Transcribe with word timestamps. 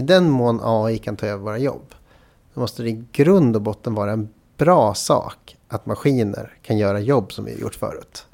i 0.00 0.02
den 0.02 0.30
mån 0.30 0.60
AI 0.62 0.98
kan 0.98 1.16
ta 1.16 1.26
över 1.26 1.44
våra 1.44 1.58
jobb. 1.58 1.94
Då 2.54 2.60
måste 2.60 2.82
det 2.82 2.88
i 2.88 3.04
grund 3.12 3.56
och 3.56 3.62
botten 3.62 3.94
vara 3.94 4.12
en 4.12 4.28
bra 4.56 4.94
sak 4.94 5.56
att 5.68 5.86
maskiner 5.86 6.54
kan 6.62 6.78
göra 6.78 7.00
jobb 7.00 7.32
som 7.32 7.44
vi 7.44 7.52
har 7.52 7.60
gjort 7.60 7.74
förut. 7.74 8.26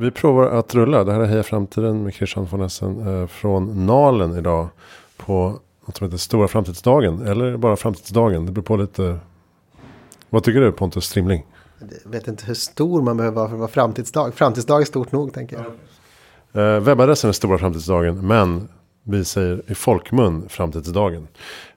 Vi 0.00 0.10
provar 0.10 0.46
att 0.46 0.74
rulla. 0.74 1.04
Det 1.04 1.12
här 1.12 1.20
är 1.20 1.26
Heja 1.26 1.42
Framtiden 1.42 2.02
med 2.02 2.14
Christian 2.14 2.46
von 2.50 2.60
Essen 2.60 3.06
eh, 3.06 3.26
från 3.26 3.86
Nalen 3.86 4.36
idag. 4.38 4.68
På 5.16 5.58
något 5.86 5.96
som 5.96 6.06
heter 6.06 6.18
Stora 6.18 6.48
Framtidsdagen. 6.48 7.26
Eller 7.26 7.56
bara 7.56 7.76
Framtidsdagen. 7.76 8.46
Det 8.46 8.52
beror 8.52 8.64
på 8.64 8.76
lite. 8.76 9.18
Vad 10.30 10.44
tycker 10.44 10.60
du 10.60 10.72
Pontus 10.72 11.04
Strimling? 11.04 11.46
Jag 12.04 12.10
vet 12.10 12.28
inte 12.28 12.46
hur 12.46 12.54
stor 12.54 13.02
man 13.02 13.16
behöver 13.16 13.36
vara 13.36 13.48
för 13.48 13.54
att 13.54 13.60
vara 13.60 13.70
framtidsdag. 13.70 14.34
Framtidsdag 14.34 14.80
är 14.80 14.84
stort 14.84 15.12
nog 15.12 15.34
tänker 15.34 15.64
jag. 16.52 16.76
Eh, 16.76 16.80
webbadressen 16.80 17.28
är 17.28 17.32
Stora 17.32 17.58
Framtidsdagen. 17.58 18.26
Men 18.26 18.68
vi 19.02 19.24
säger 19.24 19.62
i 19.66 19.74
folkmun 19.74 20.48
Framtidsdagen. 20.48 21.28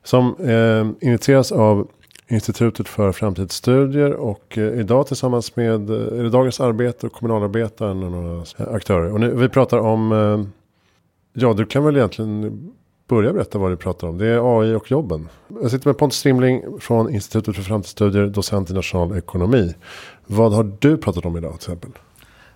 Som 0.04 0.35
eh, 0.40 1.08
initieras 1.08 1.52
av 1.52 1.88
Institutet 2.27 2.88
för 2.88 3.12
framtidsstudier 3.12 4.13
och 4.13 4.58
eh, 4.58 4.80
idag 4.80 5.08
tillsammans 5.08 5.55
med 5.55 5.90
eh, 5.90 6.20
är 6.20 6.23
det 6.23 6.30
Dagens 6.30 6.59
Arbete 6.59 7.08
och 7.08 7.13
Kommunalarbetaren 7.13 8.04
och 8.04 8.12
några 8.12 8.46
aktörer. 8.58 9.13
Och 9.13 9.20
nu, 9.20 9.36
vi 9.36 9.49
pratar 9.49 9.77
om, 9.77 10.12
eh, 10.12 10.46
ja 11.34 11.54
du 11.54 11.66
kan 11.66 11.84
väl 11.84 11.98
egentligen 11.98 12.74
börja 13.07 13.34
berätta 13.34 13.57
vad 13.57 13.71
du 13.71 13.77
pratar 13.77 14.07
om. 14.07 14.18
Det 14.18 14.27
är 14.27 14.60
AI 14.62 14.74
och 14.74 14.91
jobben. 14.91 15.29
Jag 15.62 15.71
sitter 15.71 15.88
med 15.88 15.98
Pontus 15.98 16.20
Strimling 16.20 16.79
från 16.79 17.10
Institutet 17.10 17.55
för 17.55 17.63
framtidsstudier, 17.63 18.27
docent 18.27 18.70
i 18.70 18.74
nationalekonomi. 18.74 19.76
Vad 20.26 20.54
har 20.54 20.71
du 20.79 20.98
pratat 20.98 21.26
om 21.26 21.38
idag 21.38 21.51
till 21.51 21.71
exempel? 21.71 21.91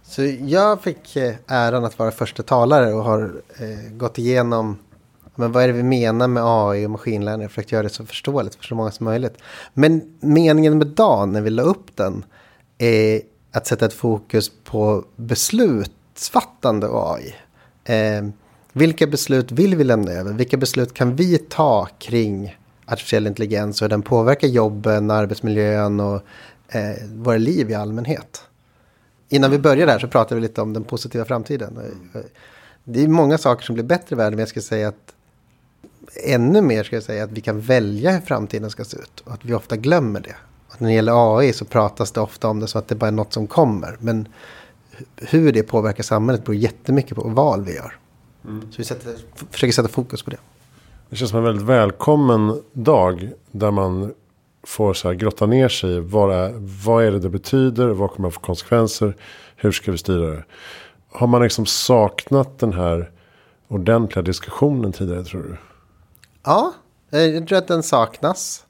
Så 0.04 0.22
jag 0.40 0.82
fick 0.82 1.18
äran 1.48 1.86
att 1.86 2.00
vara 2.00 2.12
första 2.12 2.44
talare 2.44 2.94
och 2.94 3.04
har 3.04 3.42
eh, 3.60 3.92
gått 3.92 4.18
igenom 4.18 4.78
men 5.38 5.52
vad 5.52 5.64
är 5.64 5.68
det 5.68 5.74
vi 5.74 5.84
menar 5.84 6.28
med 6.28 6.44
AI 6.46 6.86
och 6.86 6.92
maskinlärning? 6.92 7.42
Jag 7.42 7.48
har 7.48 7.50
försökt 7.50 7.72
göra 7.72 7.84
det 7.84 7.90
så 7.90 8.06
förståeligt 8.06 8.56
för 8.56 8.64
så 8.64 8.76
många 8.76 8.92
som 8.92 9.04
möjligt. 9.04 9.38
Men 9.74 10.18
meningen 10.20 10.78
med 10.78 10.88
dagen 10.88 11.32
när 11.32 11.42
vi 11.42 11.50
la 11.50 11.64
upp 11.64 11.96
den 11.96 12.26
är 12.78 13.22
att 13.52 13.68
sätta 13.68 13.86
ett 13.86 13.94
fokus 13.94 14.52
på 14.64 15.06
beslutsfattande 15.16 16.88
och 16.88 17.16
AI. 17.16 17.36
Eh, 17.84 18.30
vilka 18.74 19.08
beslut 19.08 19.52
vill 19.52 19.76
vi 19.76 19.84
lämna 19.84 20.12
över? 20.12 20.34
Vilka 20.34 20.58
beslut 20.58 20.94
kan 20.94 21.16
vi 21.16 21.38
ta 21.38 21.88
kring 22.00 22.58
artificiell 22.86 23.28
intelligens 23.28 23.82
och 23.82 23.86
hur 23.86 23.90
den 23.90 24.02
påverkar 24.02 24.48
jobben, 24.48 25.12
arbetsmiljön 25.12 26.00
och 26.00 26.22
eh, 26.70 26.96
våra 27.16 27.38
liv 27.38 27.70
i 27.70 27.74
allmänhet? 27.74 28.42
Innan 29.30 29.52
vi 29.52 29.60
börjar 29.60 29.88
där 29.88 30.00
så 30.00 30.08
pratar 30.08 30.36
vi 30.36 30.42
lite 30.42 30.62
om 30.62 30.74
den 30.74 30.84
positiva 30.84 31.26
framtiden. 31.26 31.80
Det 32.84 33.04
är 33.04 33.08
många 33.08 33.38
saker 33.38 33.66
som 33.66 33.76
blir 33.76 33.86
bättre 33.86 34.16
i 34.16 34.18
världen, 34.18 34.32
men 34.32 34.40
jag 34.40 34.50
ska 34.50 34.62
säga 34.62 34.88
att 34.88 35.14
ännu 36.24 36.62
mer 36.62 36.84
ska 36.84 36.96
jag 36.96 37.04
säga 37.04 37.24
att 37.24 37.32
vi 37.32 37.42
kan 37.42 37.62
välja 37.62 38.12
hur 38.12 38.22
framtiden 38.22 38.70
ska 38.70 38.86
se 38.86 38.98
ut. 38.98 39.20
Och 39.20 39.34
att 39.34 39.46
vi 39.46 39.54
ofta 39.54 39.78
glömmer 39.78 40.20
det. 40.20 40.36
Att 40.70 40.80
när 40.80 40.90
det 40.90 40.96
gäller 40.96 41.38
AI 41.38 41.54
så 41.54 41.66
pratas 41.66 42.12
det 42.12 42.22
ofta 42.22 42.48
om 42.48 42.60
det 42.60 42.68
så 42.68 42.80
att 42.80 42.88
det 42.88 42.96
bara 42.96 43.08
är 43.08 43.12
något 43.12 43.34
som 43.34 43.48
kommer. 43.48 43.98
Men 44.00 44.28
hur 45.16 45.52
det 45.52 45.64
påverkar 45.64 46.04
samhället 46.04 46.44
beror 46.44 46.56
jättemycket 46.56 47.16
på 47.16 47.30
val 47.30 47.64
vi 47.64 47.76
gör. 47.76 47.96
Mm. 48.46 48.62
Så 48.62 48.78
vi 48.78 48.84
sätter, 48.84 49.16
försöker 49.52 49.74
sätta 49.74 49.88
fokus 49.88 50.24
på 50.24 50.30
det. 50.30 50.38
Det 51.10 51.16
känns 51.16 51.32
som 51.32 51.40
en 51.40 51.46
väldigt 51.46 51.66
välkommen 51.66 52.62
dag. 52.74 53.32
Där 53.52 53.72
man 53.72 54.14
får 54.64 54.94
så 54.94 55.08
här 55.08 55.16
grotta 55.16 55.46
ner 55.46 55.70
sig 55.70 55.96
i 55.96 56.00
vad 56.00 56.36
är, 56.36 56.54
vad 56.86 57.06
är 57.06 57.12
det 57.12 57.20
det 57.20 57.30
betyder. 57.30 57.88
Vad 57.88 58.12
kommer 58.12 58.30
det 58.30 58.34
få 58.34 58.40
konsekvenser. 58.40 59.16
Hur 59.56 59.72
ska 59.72 59.92
vi 59.92 59.98
styra 59.98 60.32
det. 60.32 60.44
Har 61.10 61.28
man 61.28 61.42
liksom 61.42 61.66
saknat 61.66 62.60
den 62.60 62.74
här 62.74 63.12
ordentliga 63.68 64.24
diskussionen 64.24 64.92
tidigare 64.92 65.24
tror 65.24 65.42
du? 65.42 65.58
Ja, 66.48 66.74
jag 67.10 67.48
tror 67.48 67.58
att 67.58 67.68
den 67.68 67.84
saknas. 67.84 68.66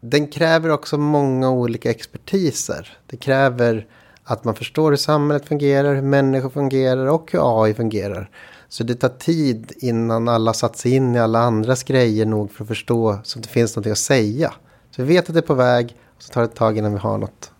Den 0.00 0.26
kräver 0.26 0.70
också 0.70 0.98
många 0.98 1.50
olika 1.50 1.90
expertiser. 1.90 2.98
Det 3.06 3.16
kräver 3.16 3.86
att 4.24 4.44
man 4.44 4.54
förstår 4.54 4.90
hur 4.90 4.96
samhället 4.96 5.48
fungerar, 5.48 5.94
hur 5.94 6.02
människor 6.02 6.50
fungerar 6.50 7.06
och 7.06 7.32
hur 7.32 7.64
AI 7.64 7.74
fungerar. 7.74 8.30
Så 8.68 8.84
det 8.84 8.94
tar 8.94 9.08
tid 9.08 9.72
innan 9.76 10.28
alla 10.28 10.52
satt 10.52 10.76
sig 10.76 10.94
in 10.94 11.14
i 11.14 11.18
alla 11.18 11.38
andras 11.38 11.82
grejer 11.82 12.26
nog 12.26 12.52
för 12.52 12.64
att 12.64 12.68
förstå 12.68 13.18
så 13.22 13.38
att 13.38 13.42
det 13.42 13.48
finns 13.50 13.76
något 13.76 13.86
att 13.86 13.98
säga. 13.98 14.54
Så 14.90 15.02
vi 15.02 15.08
vet 15.14 15.28
att 15.28 15.34
det 15.34 15.40
är 15.40 15.42
på 15.42 15.54
väg 15.54 15.96
och 16.16 16.22
så 16.22 16.32
tar 16.32 16.40
det 16.40 16.44
ett 16.44 16.54
tag 16.54 16.78
innan 16.78 16.92
vi 16.92 16.98
har 16.98 17.18
något 17.18 17.50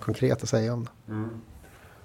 konkret 0.00 0.42
att 0.42 0.48
säga 0.48 0.72
om 0.74 0.84
det. 0.84 1.12
Mm. 1.12 1.30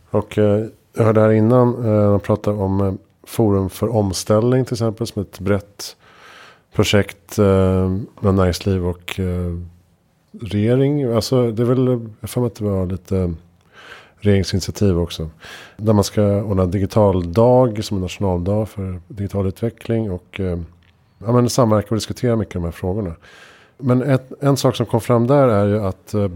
Och 0.10 0.38
eh, 0.38 0.66
jag 0.94 1.04
hörde 1.04 1.22
här 1.22 1.32
innan, 1.32 1.86
eh, 1.86 2.10
man 2.10 2.20
pratar 2.20 2.52
om 2.52 2.82
eh, 2.82 2.94
Forum 3.24 3.70
för 3.70 3.96
omställning 3.96 4.66
till 4.66 4.74
exempel 4.74 5.08
som 5.08 5.22
ett 5.22 5.40
brett 5.40 5.96
projekt 6.74 7.40
eh, 7.40 7.90
med 8.20 8.34
näringsliv 8.34 8.88
och 8.88 9.20
eh, 9.20 9.58
regering. 10.42 11.04
Alltså 11.04 11.52
det 11.52 11.64
är 11.64 11.66
väl, 11.66 12.10
jag 12.20 12.30
får 12.30 12.48
att 12.48 12.56
det 12.56 12.64
var 12.64 12.86
lite 12.86 13.34
regeringsinitiativ 14.20 15.00
också. 15.00 15.30
Där 15.78 15.94
man 15.94 16.04
ska 16.04 16.44
ordna 16.44 16.66
digital 16.66 17.34
dag 17.34 17.84
som 17.84 17.98
en 17.98 18.02
nationaldag 18.02 18.66
för 18.66 19.02
digital 19.08 19.48
utveckling. 19.48 20.12
Och 20.12 20.40
eh, 20.40 20.60
ja, 21.26 21.32
men 21.32 21.50
samverka 21.50 21.88
och 21.90 21.96
diskutera 21.96 22.36
mycket 22.36 22.54
de 22.54 22.64
här 22.64 22.72
frågorna. 22.72 23.16
Men 23.78 24.02
ett, 24.02 24.32
en 24.40 24.58
sak 24.58 24.76
som 24.76 24.86
kom 24.86 25.02
fram 25.02 25.28
där 25.28 25.48
är 25.48 25.68
ju 25.68 25.86
att 25.86 26.14
eh, 26.14 26.30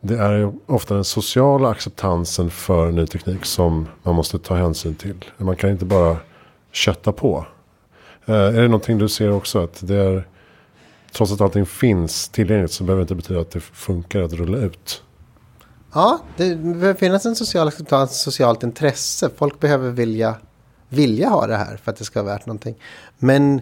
det 0.00 0.18
är 0.18 0.52
ofta 0.66 0.94
den 0.94 1.04
sociala 1.04 1.68
acceptansen 1.68 2.50
för 2.50 2.90
ny 2.90 3.06
teknik 3.06 3.44
som 3.44 3.88
man 4.02 4.14
måste 4.14 4.38
ta 4.38 4.54
hänsyn 4.54 4.94
till. 4.94 5.24
Man 5.36 5.56
kan 5.56 5.70
inte 5.70 5.84
bara 5.84 6.16
kötta 6.72 7.12
på. 7.12 7.46
Eh, 8.26 8.34
är 8.34 8.52
det 8.52 8.68
någonting 8.68 8.98
du 8.98 9.08
ser 9.08 9.32
också? 9.32 9.64
Att 9.64 9.86
det 9.86 9.96
är, 9.96 10.28
trots 11.12 11.32
att 11.32 11.40
allting 11.40 11.66
finns 11.66 12.28
tillgängligt 12.28 12.72
så 12.72 12.84
behöver 12.84 13.00
det 13.00 13.02
inte 13.02 13.14
betyda 13.14 13.40
att 13.40 13.50
det 13.50 13.60
funkar 13.60 14.22
att 14.22 14.32
rulla 14.32 14.58
ut. 14.58 15.02
Ja, 15.94 16.20
det 16.36 16.54
behöver 16.56 16.94
finnas 16.94 17.26
en 17.26 17.36
social 17.36 17.68
acceptans, 17.68 18.20
socialt 18.20 18.62
intresse. 18.62 19.30
Folk 19.36 19.60
behöver 19.60 19.90
vilja, 19.90 20.34
vilja 20.88 21.28
ha 21.28 21.46
det 21.46 21.56
här 21.56 21.76
för 21.76 21.90
att 21.90 21.96
det 21.96 22.04
ska 22.04 22.22
vara 22.22 22.34
värt 22.34 22.46
någonting. 22.46 22.74
Men 23.18 23.60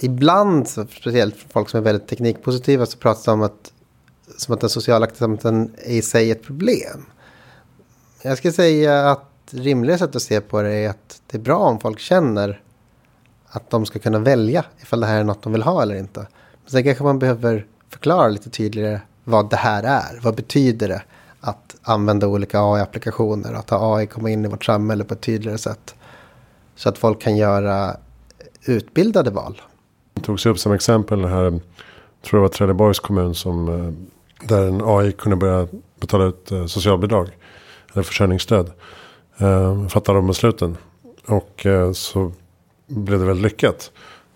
ibland, 0.00 0.68
speciellt 0.68 1.36
folk 1.48 1.68
som 1.68 1.78
är 1.78 1.84
väldigt 1.84 2.08
teknikpositiva, 2.08 2.86
så 2.86 2.98
pratas 2.98 3.24
det 3.24 3.30
om 3.30 3.42
att, 3.42 3.72
som 4.36 4.54
att 4.54 4.60
den 4.60 4.70
sociala 4.70 5.06
acceptansen 5.06 5.74
är 5.78 5.94
i 5.94 6.02
sig 6.02 6.30
ett 6.30 6.42
problem. 6.42 7.06
Jag 8.22 8.38
skulle 8.38 8.52
säga 8.52 9.10
att 9.10 9.26
rimliga 9.50 9.98
sätt 9.98 10.16
att 10.16 10.22
se 10.22 10.40
på 10.40 10.62
det 10.62 10.72
är 10.72 10.90
att 10.90 11.22
det 11.26 11.36
är 11.36 11.42
bra 11.42 11.58
om 11.58 11.80
folk 11.80 11.98
känner 11.98 12.60
att 13.50 13.70
de 13.70 13.86
ska 13.86 13.98
kunna 13.98 14.18
välja 14.18 14.64
ifall 14.82 15.00
det 15.00 15.06
här 15.06 15.20
är 15.20 15.24
något 15.24 15.42
de 15.42 15.52
vill 15.52 15.62
ha 15.62 15.82
eller 15.82 15.94
inte. 15.94 16.20
Men 16.62 16.70
sen 16.70 16.84
kanske 16.84 17.04
man 17.04 17.18
behöver 17.18 17.66
förklara 17.88 18.28
lite 18.28 18.50
tydligare 18.50 19.00
vad 19.24 19.50
det 19.50 19.56
här 19.56 19.82
är. 19.82 20.20
Vad 20.22 20.34
betyder 20.36 20.88
det 20.88 21.02
att 21.40 21.76
använda 21.82 22.26
olika 22.26 22.60
AI-applikationer? 22.60 23.54
Att 23.54 23.70
ha 23.70 23.96
AI 23.96 24.06
komma 24.06 24.30
in 24.30 24.44
i 24.44 24.48
vårt 24.48 24.64
samhälle 24.64 25.04
på 25.04 25.14
ett 25.14 25.20
tydligare 25.20 25.58
sätt. 25.58 25.94
Så 26.76 26.88
att 26.88 26.98
folk 26.98 27.20
kan 27.20 27.36
göra 27.36 27.96
utbildade 28.64 29.30
val. 29.30 29.60
Det 30.14 30.20
togs 30.20 30.46
upp 30.46 30.58
som 30.58 30.72
exempel 30.72 31.24
här, 31.24 31.50
tror 31.50 31.60
jag 32.32 32.40
var 32.40 32.48
Trelleborgs 32.48 32.98
kommun 32.98 33.34
som 33.34 33.68
eh, 33.68 33.92
där 34.48 34.68
en 34.68 34.82
AI 34.84 35.12
kunde 35.12 35.36
börja 35.36 35.68
betala 36.00 36.24
ut 36.24 36.52
eh, 36.52 36.66
socialbidrag. 36.66 37.28
Eller 37.92 38.02
försörjningsstöd. 38.02 38.72
Eh, 39.38 39.86
Fattade 39.88 40.18
de 40.18 40.26
besluten. 40.26 40.76
Och 41.26 41.66
så 41.94 42.32
blev 42.90 43.18
det 43.18 43.26
väldigt 43.26 43.52
lyckat. 43.52 43.90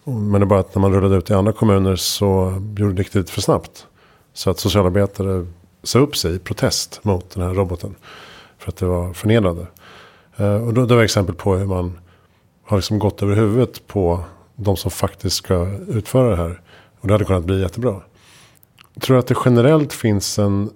Men 0.05 0.33
det 0.33 0.45
är 0.45 0.45
bara 0.45 0.61
att 0.61 0.75
när 0.75 0.83
man 0.83 0.93
rullade 0.93 1.17
ut 1.17 1.31
i 1.31 1.35
andra 1.35 1.53
kommuner 1.53 1.97
så 1.97 2.62
gjorde 2.77 2.93
det 2.93 3.01
riktigt 3.01 3.31
för 3.31 3.41
snabbt. 3.41 3.87
Så 4.33 4.51
att 4.51 4.59
socialarbetare 4.59 5.47
sa 5.83 5.99
upp 5.99 6.17
sig 6.17 6.35
i 6.35 6.39
protest 6.39 7.01
mot 7.03 7.31
den 7.31 7.43
här 7.43 7.55
roboten. 7.55 7.95
För 8.59 8.69
att 8.69 8.77
det 8.77 8.87
var 8.87 9.12
förnedrande. 9.12 9.67
Eh, 10.37 10.67
och 10.67 10.75
då, 10.75 10.87
det 10.87 10.95
var 10.95 11.03
exempel 11.03 11.35
på 11.35 11.55
hur 11.55 11.67
man 11.67 11.99
har 12.65 12.77
liksom 12.77 12.99
gått 12.99 13.23
över 13.23 13.35
huvudet 13.37 13.87
på 13.87 14.21
de 14.57 14.77
som 14.77 14.91
faktiskt 14.91 15.37
ska 15.37 15.69
utföra 15.89 16.31
det 16.31 16.37
här. 16.37 16.61
Och 17.00 17.09
det 17.09 17.15
hade 17.15 17.25
kunnat 17.25 17.45
bli 17.45 17.61
jättebra. 17.61 18.00
Tror 19.00 19.15
du 19.15 19.21
att 19.21 19.27
det 19.27 19.37
generellt 19.45 19.93
finns 19.93 20.39
en 20.39 20.71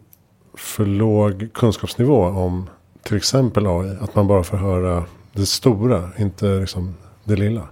för 0.55 0.87
låg 0.87 1.49
kunskapsnivå 1.55 2.25
om 2.25 2.71
till 3.03 3.17
exempel 3.17 3.67
AI? 3.67 3.97
Att 4.01 4.15
man 4.15 4.27
bara 4.27 4.45
får 4.45 4.57
höra 4.57 5.05
det 5.33 5.47
stora, 5.47 6.11
inte 6.19 6.47
liksom 6.47 6.95
det 7.29 7.37
lilla. 7.37 7.69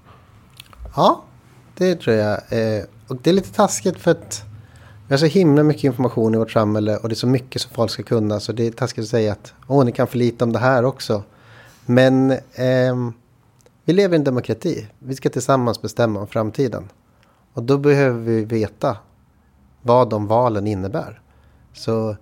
Ja, 0.96 1.22
det 1.74 1.94
tror 1.94 2.16
jag. 2.16 2.32
Eh, 2.32 2.84
och 3.08 3.16
det 3.22 3.30
är 3.30 3.34
lite 3.34 3.52
taskigt 3.52 3.98
för 3.98 4.10
att 4.10 4.42
Vi 5.08 5.12
har 5.12 5.18
så 5.18 5.26
himla 5.26 5.62
mycket 5.62 5.84
information 5.84 6.34
i 6.34 6.38
vårt 6.38 6.50
samhälle 6.50 6.96
och 6.96 7.08
det 7.08 7.12
är 7.12 7.16
så 7.16 7.26
mycket 7.26 7.62
som 7.62 7.70
folk 7.74 7.90
ska 7.90 8.02
kunna. 8.02 8.40
Så 8.40 8.52
det 8.52 8.66
är 8.66 8.70
taskigt 8.70 9.02
att 9.02 9.10
säga 9.10 9.32
att 9.32 9.54
åh, 9.66 9.84
ni 9.84 9.92
kan 9.92 10.06
för 10.06 10.18
lite 10.18 10.44
om 10.44 10.52
det 10.52 10.58
här 10.58 10.84
också. 10.84 11.22
Men 11.86 12.30
eh, 12.30 13.10
vi 13.84 13.92
lever 13.92 14.14
i 14.14 14.18
en 14.18 14.24
demokrati. 14.24 14.86
Vi 14.98 15.14
ska 15.14 15.30
tillsammans 15.30 15.82
bestämma 15.82 16.20
om 16.20 16.26
framtiden. 16.26 16.88
Och 17.52 17.62
då 17.62 17.78
behöver 17.78 18.20
vi 18.20 18.44
veta 18.44 18.96
vad 19.82 20.10
de 20.10 20.26
valen 20.26 20.66
innebär. 20.66 21.20
Så 21.72 22.16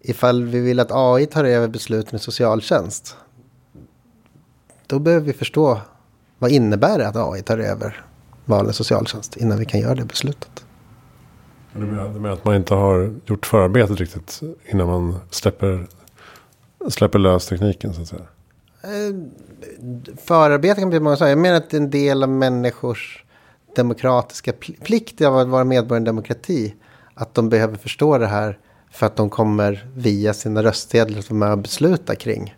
ifall 0.00 0.44
vi 0.44 0.60
vill 0.60 0.80
att 0.80 0.92
AI 0.92 1.26
tar 1.26 1.44
över 1.44 1.68
besluten 1.68 2.16
i 2.16 2.18
socialtjänst. 2.18 3.16
Då 4.86 4.98
behöver 4.98 5.26
vi 5.26 5.32
förstå 5.32 5.80
vad 6.44 6.52
innebär 6.52 6.98
det 6.98 7.08
att 7.08 7.16
AI 7.16 7.42
tar 7.42 7.58
över 7.58 8.04
i 8.70 8.72
socialtjänst 8.72 9.36
innan 9.36 9.58
vi 9.58 9.64
kan 9.64 9.80
göra 9.80 9.94
det 9.94 10.04
beslutet. 10.04 10.64
Du 11.72 11.78
menar 11.78 12.30
att 12.32 12.44
man 12.44 12.56
inte 12.56 12.74
har 12.74 13.14
gjort 13.26 13.46
förarbetet 13.46 14.00
riktigt 14.00 14.40
innan 14.66 14.86
man 14.86 15.20
släpper, 15.30 15.86
släpper 16.88 17.18
lös 17.18 17.46
tekniken 17.46 17.94
så 17.94 18.02
att 18.02 18.08
säga? 18.08 18.22
Eh, 18.82 19.14
förarbete 20.16 20.80
kan 20.80 20.90
bli 20.90 21.00
många 21.00 21.16
saker. 21.16 21.28
Jag 21.28 21.38
menar 21.38 21.56
att 21.56 21.74
en 21.74 21.90
del 21.90 22.22
av 22.22 22.28
människors 22.28 23.24
demokratiska 23.76 24.52
plikt 24.84 25.20
av 25.20 25.38
att 25.38 25.48
vara 25.48 25.64
medborgare 25.64 25.96
i 25.96 26.00
en 26.00 26.04
demokrati. 26.04 26.74
Att 27.14 27.34
de 27.34 27.48
behöver 27.48 27.76
förstå 27.76 28.18
det 28.18 28.26
här 28.26 28.58
för 28.90 29.06
att 29.06 29.16
de 29.16 29.30
kommer 29.30 29.86
via 29.94 30.34
sina 30.34 30.62
röstsedlar 30.62 31.18
att 31.18 31.30
vara 31.30 31.38
med 31.38 31.52
och 31.52 31.58
besluta 31.58 32.14
kring 32.14 32.54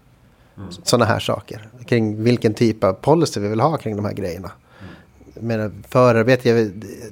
mm. 0.57 0.69
sådana 0.83 1.05
här 1.05 1.19
saker. 1.19 1.69
Kring 1.87 2.23
vilken 2.23 2.55
typ 2.55 2.85
av 2.85 2.93
policy 2.93 3.41
vi 3.41 3.49
vill 3.49 3.61
ha 3.61 3.77
kring 3.77 3.97
de 3.97 4.05
här 4.05 4.13
grejerna. 4.13 4.51
menar, 5.35 5.71
förarbete, 5.89 6.49
jag 6.49 6.71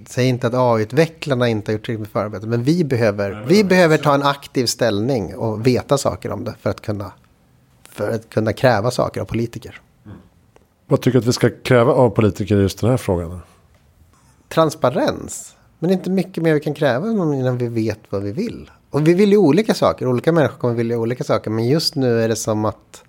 säger 0.08 0.28
inte 0.28 0.46
att 0.46 0.54
AI-utvecklarna 0.54 1.48
inte 1.48 1.70
har 1.70 1.74
gjort 1.74 1.84
tillräckligt 1.84 2.14
med 2.14 2.22
förarbete. 2.22 2.46
Men 2.46 2.62
vi 2.62 2.84
behöver, 2.84 3.44
vi 3.48 3.64
behöver 3.64 3.96
ta 3.96 4.14
en 4.14 4.22
aktiv 4.22 4.66
ställning 4.66 5.36
och 5.36 5.66
veta 5.66 5.98
saker 5.98 6.32
om 6.32 6.44
det 6.44 6.54
för 6.60 6.70
att 6.70 6.80
kunna, 6.80 7.12
för 7.88 8.10
att 8.10 8.30
kunna 8.30 8.52
kräva 8.52 8.90
saker 8.90 9.20
av 9.20 9.24
politiker. 9.24 9.80
Mm. 10.04 10.16
Vad 10.86 11.00
tycker 11.00 11.12
du 11.12 11.18
att 11.18 11.28
vi 11.28 11.32
ska 11.32 11.50
kräva 11.62 11.92
av 11.92 12.10
politiker 12.10 12.56
i 12.56 12.60
just 12.60 12.80
den 12.80 12.90
här 12.90 12.96
frågan? 12.96 13.40
Transparens. 14.48 15.56
Men 15.78 15.90
inte 15.90 16.10
mycket 16.10 16.42
mer 16.42 16.54
vi 16.54 16.60
kan 16.60 16.74
kräva 16.74 17.10
innan 17.10 17.58
vi 17.58 17.68
vet 17.68 17.98
vad 18.10 18.22
vi 18.22 18.32
vill. 18.32 18.70
Och 18.90 19.08
vi 19.08 19.14
vill 19.14 19.30
ju 19.30 19.36
olika 19.36 19.74
saker. 19.74 20.06
Olika 20.06 20.32
människor 20.32 20.58
kommer 20.58 20.74
vilja 20.74 20.98
olika 20.98 21.24
saker. 21.24 21.50
Men 21.50 21.68
just 21.68 21.94
nu 21.94 22.22
är 22.22 22.28
det 22.28 22.36
som 22.36 22.64
att 22.64 23.02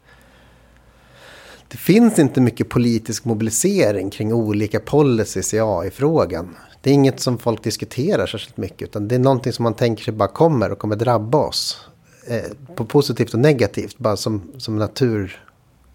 det 1.75 1.79
finns 1.79 2.19
inte 2.19 2.41
mycket 2.41 2.69
politisk 2.69 3.25
mobilisering 3.25 4.09
kring 4.09 4.33
olika 4.33 4.79
policies 4.79 5.53
i 5.53 5.59
AI-frågan. 5.59 6.55
Det 6.81 6.89
är 6.89 6.93
inget 6.93 7.19
som 7.19 7.37
folk 7.37 7.63
diskuterar 7.63 8.27
särskilt 8.27 8.57
mycket. 8.57 8.81
Utan 8.81 9.07
det 9.07 9.15
är 9.15 9.19
någonting 9.19 9.53
som 9.53 9.63
man 9.63 9.73
tänker 9.73 10.03
sig 10.03 10.13
bara 10.13 10.27
kommer 10.27 10.71
och 10.71 10.79
kommer 10.79 10.95
drabba 10.95 11.37
oss. 11.37 11.87
Eh, 12.27 12.75
på 12.75 12.85
positivt 12.85 13.33
och 13.33 13.39
negativt. 13.39 13.97
Bara 13.97 14.17
som, 14.17 14.51
som 14.57 14.77
natur, 14.77 15.43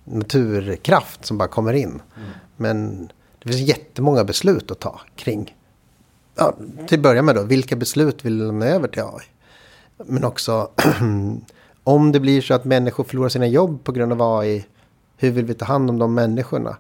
naturkraft 0.05 1.25
som 1.25 1.39
bara 1.39 1.49
kommer 1.49 1.73
in. 1.73 1.89
Mm. 1.89 2.31
Men 2.57 3.09
det 3.43 3.49
finns 3.49 3.69
jättemånga 3.69 4.25
beslut 4.25 4.71
att 4.71 4.81
ta 4.81 5.01
kring. 5.17 5.57
Ja, 6.35 6.57
till 6.89 6.99
att 6.99 7.03
börja 7.03 7.23
med 7.23 7.35
då, 7.35 7.43
vilka 7.43 7.77
beslut 7.77 8.25
vill 8.25 8.39
du 8.39 8.47
lämna 8.47 8.67
över 8.67 8.89
till 8.89 9.03
AI? 9.03 9.25
Men 10.07 10.25
också 10.25 10.71
om 11.85 12.13
det 12.13 12.21
blir 12.21 12.41
så 12.41 12.55
att 12.55 12.65
människor 12.65 13.05
förlorar 13.05 13.29
sina 13.29 13.47
jobb 13.47 13.85
på 13.85 13.93
grund 13.93 14.13
av 14.13 14.39
AI. 14.39 14.67
Hur 15.21 15.31
vill 15.31 15.45
vi 15.45 15.55
ta 15.55 15.65
hand 15.65 15.91
om 15.91 15.99
de 15.99 16.15
människorna? 16.15 16.77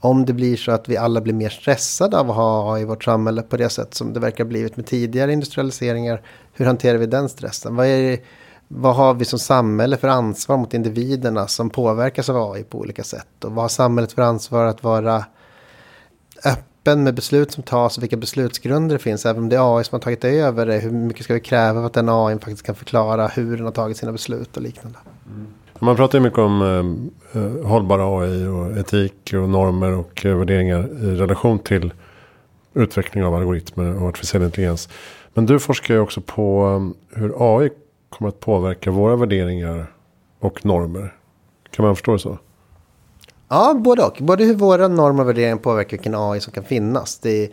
Om 0.00 0.24
det 0.24 0.32
blir 0.32 0.56
så 0.56 0.72
att 0.72 0.88
vi 0.88 0.96
alla 0.96 1.20
blir 1.20 1.34
mer 1.34 1.48
stressade 1.48 2.18
av 2.18 2.30
att 2.30 2.36
ha 2.36 2.74
AI 2.74 2.82
i 2.82 2.84
vårt 2.84 3.04
samhälle 3.04 3.42
på 3.42 3.56
det 3.56 3.68
sätt 3.68 3.94
som 3.94 4.12
det 4.12 4.20
verkar 4.20 4.44
blivit 4.44 4.76
med 4.76 4.86
tidigare 4.86 5.32
industrialiseringar. 5.32 6.22
Hur 6.52 6.66
hanterar 6.66 6.98
vi 6.98 7.06
den 7.06 7.28
stressen? 7.28 7.76
Vad, 7.76 7.86
är, 7.86 8.18
vad 8.68 8.96
har 8.96 9.14
vi 9.14 9.24
som 9.24 9.38
samhälle 9.38 9.96
för 9.96 10.08
ansvar 10.08 10.56
mot 10.56 10.74
individerna 10.74 11.46
som 11.46 11.70
påverkas 11.70 12.28
av 12.28 12.52
AI 12.52 12.64
på 12.64 12.78
olika 12.78 13.04
sätt? 13.04 13.44
Och 13.44 13.52
vad 13.52 13.64
har 13.64 13.68
samhället 13.68 14.12
för 14.12 14.22
ansvar 14.22 14.64
att 14.64 14.82
vara 14.82 15.24
öppen 16.44 16.74
öppen 16.84 17.04
med 17.04 17.14
beslut 17.14 17.52
som 17.52 17.62
tas 17.62 17.96
och 17.96 18.02
vilka 18.02 18.16
beslutsgrunder 18.16 18.94
det 18.94 19.02
finns. 19.02 19.26
Även 19.26 19.42
om 19.42 19.48
det 19.48 19.56
är 19.56 19.78
AI 19.78 19.84
som 19.84 19.96
har 19.96 20.00
tagit 20.00 20.24
över 20.24 20.66
det. 20.66 20.78
Hur 20.78 20.90
mycket 20.90 21.24
ska 21.24 21.34
vi 21.34 21.40
kräva 21.40 21.80
för 21.80 21.86
att 21.86 21.92
den 21.92 22.08
AI 22.08 22.38
faktiskt 22.38 22.62
kan 22.62 22.74
förklara 22.74 23.26
hur 23.26 23.56
den 23.56 23.64
har 23.64 23.72
tagit 23.72 23.96
sina 23.96 24.12
beslut 24.12 24.56
och 24.56 24.62
liknande. 24.62 24.98
Mm. 25.26 25.46
Man 25.78 25.96
pratar 25.96 26.18
ju 26.18 26.24
mycket 26.24 26.38
om 26.38 26.62
eh, 27.32 27.42
eh 27.42 27.66
hållbara 27.66 28.20
AI 28.20 28.46
och 28.46 28.78
etik 28.78 29.34
och 29.34 29.48
normer 29.48 29.92
och 29.92 30.26
eh, 30.26 30.36
värderingar 30.36 30.88
i 31.04 31.16
relation 31.16 31.58
till 31.58 31.92
utveckling 32.74 33.24
av 33.24 33.34
algoritmer 33.34 34.02
och 34.02 34.08
artificiell 34.08 34.42
intelligens. 34.42 34.88
Men 35.34 35.46
du 35.46 35.58
forskar 35.58 35.94
ju 35.94 36.00
också 36.00 36.20
på 36.20 36.64
um, 36.64 36.94
hur 37.14 37.34
AI 37.38 37.70
kommer 38.08 38.28
att 38.28 38.40
påverka 38.40 38.90
våra 38.90 39.16
värderingar 39.16 39.86
och 40.38 40.66
normer. 40.66 41.14
Kan 41.70 41.84
man 41.84 41.96
förstå 41.96 42.12
det 42.12 42.18
så? 42.18 42.38
Ja, 43.48 43.74
både 43.74 44.02
och. 44.02 44.16
Både 44.20 44.44
hur 44.44 44.54
våra 44.54 44.88
normer 44.88 45.22
och 45.22 45.28
värderingar 45.28 45.56
påverkar 45.56 45.90
vilken 45.90 46.14
AI 46.14 46.40
som 46.40 46.52
kan 46.52 46.64
finnas. 46.64 47.18
Det 47.18 47.50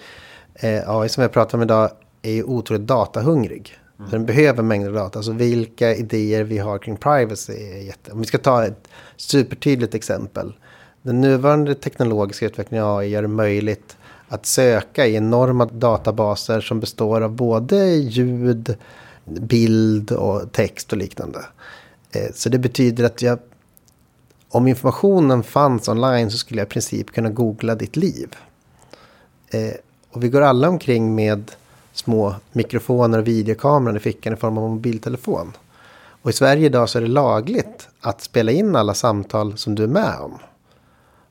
är, 0.55 0.77
eh, 0.77 0.89
AI 0.89 1.09
som 1.09 1.21
jag 1.21 1.31
pratar 1.31 1.57
om 1.57 1.61
idag 1.61 1.89
är 2.21 2.31
ju 2.31 2.43
otroligt 2.43 2.87
datahungrig. 2.87 3.77
Mm. 4.01 4.11
Den 4.11 4.25
behöver 4.25 4.63
mängder 4.63 4.89
av 4.89 4.95
data. 4.95 5.19
Alltså 5.19 5.31
vilka 5.31 5.95
idéer 5.95 6.43
vi 6.43 6.57
har 6.57 6.77
kring 6.77 6.97
privacy 6.97 7.53
är 7.53 7.77
jätte... 7.77 8.11
Om 8.11 8.19
vi 8.19 8.25
ska 8.25 8.37
ta 8.37 8.65
ett 8.65 8.87
supertydligt 9.17 9.95
exempel. 9.95 10.53
Den 11.01 11.21
nuvarande 11.21 11.75
teknologiska 11.75 12.45
utvecklingen 12.45 12.85
av 12.85 12.97
AI 12.97 13.07
gör 13.07 13.21
det 13.21 13.27
möjligt 13.27 13.97
att 14.27 14.45
söka 14.45 15.07
i 15.07 15.15
enorma 15.15 15.65
databaser 15.65 16.61
som 16.61 16.79
består 16.79 17.21
av 17.21 17.31
både 17.31 17.85
ljud, 17.85 18.75
bild 19.25 20.11
och 20.11 20.51
text 20.51 20.91
och 20.91 20.97
liknande. 20.97 21.39
Eh, 22.11 22.31
så 22.33 22.49
det 22.49 22.59
betyder 22.59 23.03
att 23.03 23.21
jag 23.21 23.39
om 24.49 24.67
informationen 24.67 25.43
fanns 25.43 25.87
online 25.87 26.31
så 26.31 26.37
skulle 26.37 26.61
jag 26.61 26.67
i 26.67 26.69
princip 26.69 27.11
kunna 27.11 27.29
googla 27.29 27.75
ditt 27.75 27.95
liv. 27.95 28.35
Eh, 29.49 29.73
och 30.11 30.23
vi 30.23 30.29
går 30.29 30.41
alla 30.41 30.69
omkring 30.69 31.15
med 31.15 31.51
små 31.93 32.35
mikrofoner 32.51 33.19
och 33.19 33.27
videokameror 33.27 33.97
i 33.97 33.99
fickan 33.99 34.33
i 34.33 34.35
form 34.35 34.57
av 34.57 34.69
mobiltelefon. 34.69 35.51
Och 36.21 36.29
i 36.29 36.33
Sverige 36.33 36.65
idag 36.65 36.89
så 36.89 36.97
är 36.97 37.01
det 37.01 37.07
lagligt 37.07 37.87
att 38.01 38.21
spela 38.21 38.51
in 38.51 38.75
alla 38.75 38.93
samtal 38.93 39.57
som 39.57 39.75
du 39.75 39.83
är 39.83 39.87
med 39.87 40.19
om. 40.19 40.39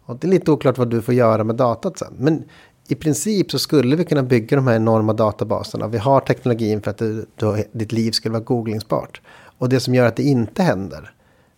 Och 0.04 0.16
det 0.16 0.26
är 0.26 0.30
lite 0.30 0.50
oklart 0.50 0.78
vad 0.78 0.90
du 0.90 1.02
får 1.02 1.14
göra 1.14 1.44
med 1.44 1.56
datat 1.56 1.98
sen. 1.98 2.14
Men 2.18 2.44
i 2.88 2.94
princip 2.94 3.50
så 3.50 3.58
skulle 3.58 3.96
vi 3.96 4.04
kunna 4.04 4.22
bygga 4.22 4.56
de 4.56 4.66
här 4.66 4.76
enorma 4.76 5.12
databaserna. 5.12 5.88
Vi 5.88 5.98
har 5.98 6.20
teknologin 6.20 6.82
för 6.82 6.90
att 6.90 6.98
du, 6.98 7.26
du, 7.36 7.64
ditt 7.72 7.92
liv 7.92 8.12
skulle 8.12 8.32
vara 8.32 8.42
googlingsbart. 8.42 9.20
Och 9.58 9.68
det 9.68 9.80
som 9.80 9.94
gör 9.94 10.06
att 10.06 10.16
det 10.16 10.22
inte 10.22 10.62
händer 10.62 11.12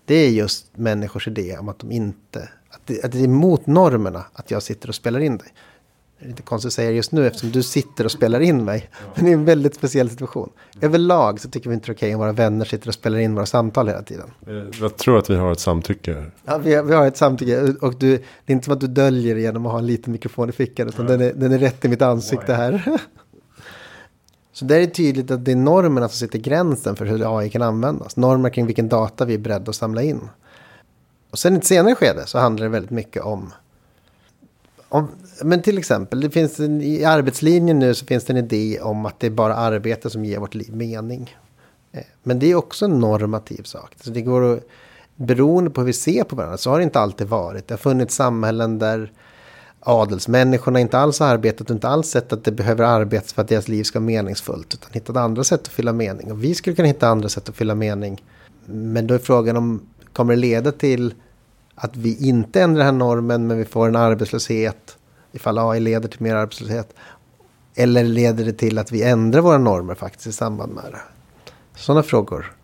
det 0.04 0.14
är 0.14 0.31
just 0.31 0.76
människors 0.76 1.28
idé 1.28 1.59
om 1.59 1.68
att 1.68 1.78
de 1.78 1.92
inte, 1.92 2.49
att 2.71 2.80
det, 2.87 3.04
att 3.04 3.12
det 3.12 3.18
är 3.18 3.25
emot 3.25 3.66
normerna 3.66 4.25
att 4.32 4.50
jag 4.50 4.62
sitter 4.62 4.88
och 4.88 4.94
spelar 4.94 5.21
in 5.21 5.37
dig. 5.37 5.49
Det 6.23 6.26
är 6.26 6.29
lite 6.29 6.43
konstigt 6.43 6.69
att 6.69 6.73
säga 6.73 6.91
just 6.91 7.12
nu 7.12 7.26
eftersom 7.26 7.50
du 7.50 7.62
sitter 7.62 8.05
och 8.05 8.11
spelar 8.11 8.41
in 8.41 8.64
mig. 8.64 8.91
Men 9.14 9.25
det 9.25 9.31
är 9.31 9.35
en 9.35 9.45
väldigt 9.45 9.75
speciell 9.75 10.11
situation. 10.11 10.50
Överlag 10.81 11.41
så 11.41 11.50
tycker 11.50 11.69
vi 11.69 11.75
inte 11.75 11.87
det 11.87 11.93
är 11.93 11.95
okej 11.95 12.14
om 12.14 12.21
våra 12.21 12.33
vänner 12.33 12.64
sitter 12.64 12.88
och 12.88 12.95
spelar 12.95 13.19
in 13.19 13.35
våra 13.35 13.47
samtal 13.47 13.88
hela 13.88 14.02
tiden. 14.02 14.31
Jag 14.81 14.97
tror 14.97 15.19
att 15.19 15.31
vi 15.31 15.37
har 15.37 15.52
ett 15.52 15.61
samtycke. 15.61 16.25
Ja, 16.45 16.59
vi 16.59 16.75
har, 16.75 16.83
vi 16.83 16.95
har 16.95 17.07
ett 17.07 17.17
samtycke. 17.17 17.75
Och 17.81 17.95
du, 17.99 18.17
det 18.17 18.23
är 18.47 18.52
inte 18.52 18.64
som 18.64 18.75
att 18.75 18.81
du 18.81 18.87
döljer 18.87 19.37
genom 19.37 19.67
att 19.67 19.73
ha 19.73 19.79
en 19.79 19.87
liten 19.87 20.12
mikrofon 20.12 20.49
i 20.49 20.52
fickan. 20.52 20.88
Utan 20.88 21.07
den 21.07 21.21
är, 21.21 21.33
den 21.33 21.52
är 21.52 21.59
rätt 21.59 21.85
i 21.85 21.88
mitt 21.88 22.02
ansikte 22.02 22.55
här. 22.55 22.99
Så 24.52 24.64
där 24.64 24.76
är 24.76 24.81
det 24.81 24.87
tydligt 24.87 25.31
att 25.31 25.45
det 25.45 25.52
är 25.52 25.57
normerna 25.57 26.09
som 26.09 26.17
sätter 26.17 26.38
gränsen 26.38 26.97
för 26.97 27.07
hur 27.07 27.38
AI 27.38 27.50
kan 27.50 27.62
användas. 27.62 28.17
Normer 28.17 28.50
kring 28.50 28.67
vilken 28.67 28.88
data 28.88 29.25
vi 29.25 29.35
är 29.35 29.38
beredda 29.38 29.71
att 29.71 29.76
samla 29.76 30.02
in. 30.02 30.29
Och 31.31 31.38
sen 31.38 31.55
i 31.55 31.59
ett 31.59 31.64
senare 31.64 31.95
skede 31.95 32.26
så 32.26 32.38
handlar 32.38 32.67
det 32.67 32.71
väldigt 32.71 32.91
mycket 32.91 33.23
om, 33.23 33.52
om 34.92 35.08
men 35.42 35.62
till 35.62 35.78
exempel, 35.78 36.20
det 36.20 36.30
finns 36.30 36.61
en, 36.61 36.82
i 36.82 37.04
arbetslinjen 37.04 37.78
nu 37.78 37.94
så 37.94 38.06
finns 38.06 38.25
det 38.25 38.32
en 38.32 38.37
idé 38.37 38.80
om 38.80 39.06
att 39.06 39.20
det 39.20 39.26
är 39.26 39.30
bara 39.30 39.54
arbete 39.54 40.11
som 40.11 40.25
ger 40.25 40.38
vårt 40.38 40.54
liv 40.54 40.76
mening. 40.76 41.37
Eh, 41.92 42.02
men 42.22 42.38
det 42.38 42.50
är 42.50 42.54
också 42.54 42.84
en 42.84 43.00
normativ 43.00 43.62
sak. 43.62 43.94
Så 44.00 44.11
det 44.11 44.22
går 44.22 44.52
att, 44.52 44.64
beroende 45.16 45.70
på 45.70 45.80
hur 45.80 45.87
vi 45.87 45.92
ser 45.92 46.25
på 46.25 46.37
varandra 46.37 46.56
så 46.56 46.70
har 46.70 46.78
det 46.78 46.84
inte 46.84 47.00
alltid 47.00 47.28
varit. 47.28 47.68
Det 47.68 47.75
har 47.75 47.78
funnits 47.78 48.14
samhällen 48.14 48.78
där 48.78 49.12
adelsmänniskorna 49.80 50.80
inte 50.80 50.99
alls 50.99 51.20
har 51.20 51.26
arbetat 51.26 51.70
och 51.70 51.75
inte 51.75 51.88
alls 51.88 52.08
sett 52.08 52.32
att 52.32 52.44
det 52.44 52.52
behöver 52.52 52.84
arbetas 52.84 53.32
för 53.32 53.42
att 53.42 53.49
deras 53.49 53.68
liv 53.68 53.84
ska 53.84 53.99
vara 53.99 54.06
meningsfullt. 54.06 54.75
Utan 54.75 54.90
hittat 54.92 55.16
andra 55.16 55.44
sätt 55.44 55.61
att 55.61 55.68
fylla 55.68 55.92
mening. 55.92 56.32
Och 56.32 56.44
vi 56.44 56.54
skulle 56.54 56.76
kunna 56.76 56.88
hitta 56.88 57.08
andra 57.08 57.28
sätt 57.28 57.49
att 57.49 57.56
fylla 57.56 57.75
mening. 57.75 58.22
Men 58.66 59.06
då 59.06 59.14
är 59.14 59.18
frågan 59.18 59.56
om, 59.56 59.80
kommer 60.12 60.34
det 60.34 60.40
leda 60.40 60.72
till 60.72 61.14
att 61.84 61.96
vi 61.96 62.28
inte 62.28 62.62
ändrar 62.62 62.84
den 62.84 62.94
här 62.94 62.98
normen 62.98 63.46
men 63.46 63.58
vi 63.58 63.64
får 63.64 63.88
en 63.88 63.96
arbetslöshet. 63.96 64.98
Ifall 65.32 65.58
AI 65.58 65.80
leder 65.80 66.08
till 66.08 66.22
mer 66.22 66.34
arbetslöshet. 66.34 66.94
Eller 67.74 68.04
leder 68.04 68.44
det 68.44 68.52
till 68.52 68.78
att 68.78 68.92
vi 68.92 69.02
ändrar 69.02 69.40
våra 69.40 69.58
normer 69.58 69.94
faktiskt 69.94 70.26
i 70.26 70.32
samband 70.32 70.72
med 70.74 70.84
det. 70.84 71.00
Sådana 71.74 72.02
frågor 72.02 72.54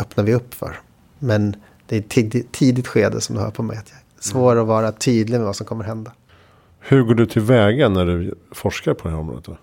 öppnar 0.00 0.24
vi 0.24 0.34
upp 0.34 0.54
för. 0.54 0.80
Men 1.18 1.56
det 1.86 1.96
är 1.96 2.00
ett 2.00 2.08
tidigt, 2.08 2.52
tidigt 2.52 2.86
skede 2.86 3.20
som 3.20 3.36
du 3.36 3.42
hör 3.42 3.50
på 3.50 3.62
mig. 3.62 3.76
Att 3.76 3.90
jag 3.90 3.98
är 3.98 4.22
svår 4.22 4.60
att 4.60 4.66
vara 4.66 4.92
tydlig 4.92 5.38
med 5.38 5.46
vad 5.46 5.56
som 5.56 5.66
kommer 5.66 5.84
hända. 5.84 6.12
Hur 6.80 7.02
går 7.02 7.14
du 7.14 7.26
tillväga 7.26 7.88
när 7.88 8.06
du 8.06 8.34
forskar 8.52 8.94
på 8.94 9.08
det 9.08 9.14
här 9.14 9.20
området? 9.20 9.44
Då? 9.44 9.56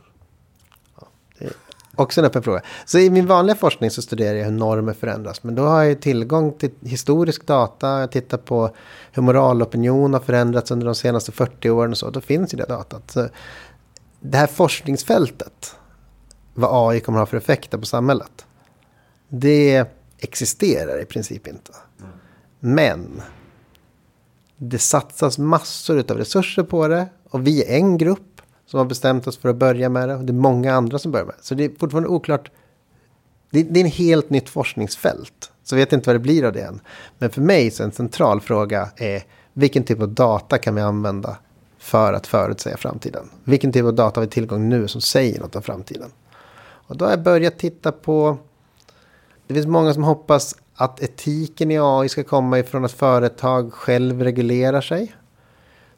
Också 1.95 2.21
en 2.21 2.25
öppen 2.25 2.43
fråga. 2.43 2.61
Så 2.85 2.99
i 2.99 3.09
min 3.09 3.27
vanliga 3.27 3.55
forskning 3.55 3.91
så 3.91 4.01
studerar 4.01 4.37
jag 4.37 4.45
hur 4.45 4.51
normer 4.51 4.93
förändras. 4.93 5.43
Men 5.43 5.55
då 5.55 5.63
har 5.63 5.83
jag 5.83 6.01
tillgång 6.01 6.53
till 6.57 6.71
historisk 6.81 7.47
data. 7.47 7.99
Jag 7.99 8.11
tittar 8.11 8.37
på 8.37 8.69
hur 9.11 9.21
moralopinion 9.21 10.13
har 10.13 10.19
förändrats 10.19 10.71
under 10.71 10.85
de 10.85 10.95
senaste 10.95 11.31
40 11.31 11.69
åren 11.69 11.91
och 11.91 11.97
så. 11.97 12.09
Då 12.09 12.21
finns 12.21 12.53
ju 12.53 12.57
det 12.57 12.65
datat. 12.65 13.11
Så 13.11 13.27
det 14.19 14.37
här 14.37 14.47
forskningsfältet. 14.47 15.75
Vad 16.53 16.89
AI 16.89 16.99
kommer 16.99 17.19
att 17.19 17.21
ha 17.21 17.25
för 17.25 17.37
effekter 17.37 17.77
på 17.77 17.85
samhället. 17.85 18.45
Det 19.29 19.85
existerar 20.19 21.01
i 21.01 21.05
princip 21.05 21.47
inte. 21.47 21.71
Men 22.59 23.21
det 24.57 24.79
satsas 24.79 25.37
massor 25.37 26.11
av 26.11 26.17
resurser 26.17 26.63
på 26.63 26.87
det. 26.87 27.07
Och 27.29 27.47
vi 27.47 27.63
är 27.63 27.75
en 27.75 27.97
grupp 27.97 28.30
som 28.71 28.77
har 28.77 28.85
bestämt 28.85 29.27
oss 29.27 29.37
för 29.37 29.49
att 29.49 29.55
börja 29.55 29.89
med 29.89 30.09
det. 30.09 30.15
Och 30.15 30.25
det 30.25 30.31
är 30.31 30.35
många 30.35 30.73
andra 30.73 30.99
som 30.99 31.11
börjar 31.11 31.25
med 31.25 31.35
det. 31.37 31.43
Så 31.43 31.55
det 31.55 31.65
är 31.65 31.71
fortfarande 31.79 32.09
oklart. 32.09 32.51
Det, 33.49 33.63
det 33.63 33.79
är 33.79 33.83
en 33.83 33.91
helt 33.91 34.29
nytt 34.29 34.49
forskningsfält. 34.49 35.51
Så 35.63 35.75
vet 35.75 35.93
inte 35.93 36.09
vad 36.09 36.15
det 36.15 36.19
blir 36.19 36.45
av 36.45 36.53
det 36.53 36.61
än. 36.61 36.81
Men 37.17 37.29
för 37.29 37.41
mig 37.41 37.71
så 37.71 37.83
en 37.83 37.91
central 37.91 38.41
fråga 38.41 38.89
är 38.95 39.23
vilken 39.53 39.83
typ 39.83 40.01
av 40.01 40.09
data 40.09 40.57
kan 40.57 40.75
vi 40.75 40.81
använda 40.81 41.37
för 41.77 42.13
att 42.13 42.27
förutsäga 42.27 42.77
framtiden? 42.77 43.29
Vilken 43.43 43.71
typ 43.71 43.85
av 43.85 43.93
data 43.93 44.19
har 44.19 44.25
vi 44.25 44.31
tillgång 44.31 44.69
nu 44.69 44.87
som 44.87 45.01
säger 45.01 45.39
något 45.39 45.55
om 45.55 45.61
framtiden? 45.61 46.11
Och 46.61 46.97
då 46.97 47.05
har 47.05 47.11
jag 47.11 47.23
börjat 47.23 47.59
titta 47.59 47.91
på 47.91 48.37
det 49.47 49.53
finns 49.53 49.67
många 49.67 49.93
som 49.93 50.03
hoppas 50.03 50.55
att 50.75 51.01
etiken 51.01 51.71
i 51.71 51.79
AI 51.79 52.09
ska 52.09 52.23
komma 52.23 52.59
ifrån 52.59 52.85
att 52.85 52.91
företag 52.91 53.73
själv 53.73 54.23
reglerar 54.23 54.81
sig. 54.81 55.15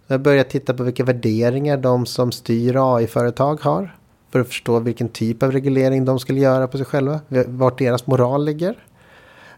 Jag 0.07 0.21
börjar 0.21 0.43
titta 0.43 0.73
på 0.73 0.83
vilka 0.83 1.03
värderingar 1.03 1.77
de 1.77 2.05
som 2.05 2.31
styr 2.31 2.95
AI-företag 2.95 3.61
har. 3.61 3.97
För 4.29 4.39
att 4.39 4.47
förstå 4.47 4.79
vilken 4.79 5.09
typ 5.09 5.43
av 5.43 5.51
reglering 5.51 6.05
de 6.05 6.19
skulle 6.19 6.39
göra 6.39 6.67
på 6.67 6.77
sig 6.77 6.85
själva. 6.85 7.19
Vart 7.47 7.79
deras 7.79 8.07
moral 8.07 8.45
ligger. 8.45 8.85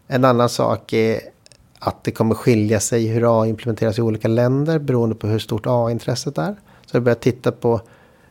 En 0.07 0.25
annan 0.25 0.49
sak 0.49 0.93
är 0.93 1.19
att 1.79 2.03
det 2.03 2.11
kommer 2.11 2.35
skilja 2.35 2.79
sig 2.79 3.07
hur 3.07 3.41
AI 3.41 3.49
implementeras 3.49 3.97
i 3.97 4.01
olika 4.01 4.27
länder 4.27 4.79
beroende 4.79 5.15
på 5.15 5.27
hur 5.27 5.39
stort 5.39 5.65
AI-intresset 5.65 6.37
är. 6.37 6.55
Så 6.85 6.95
jag 6.95 7.03
börjar 7.03 7.15
titta 7.15 7.51
på 7.51 7.81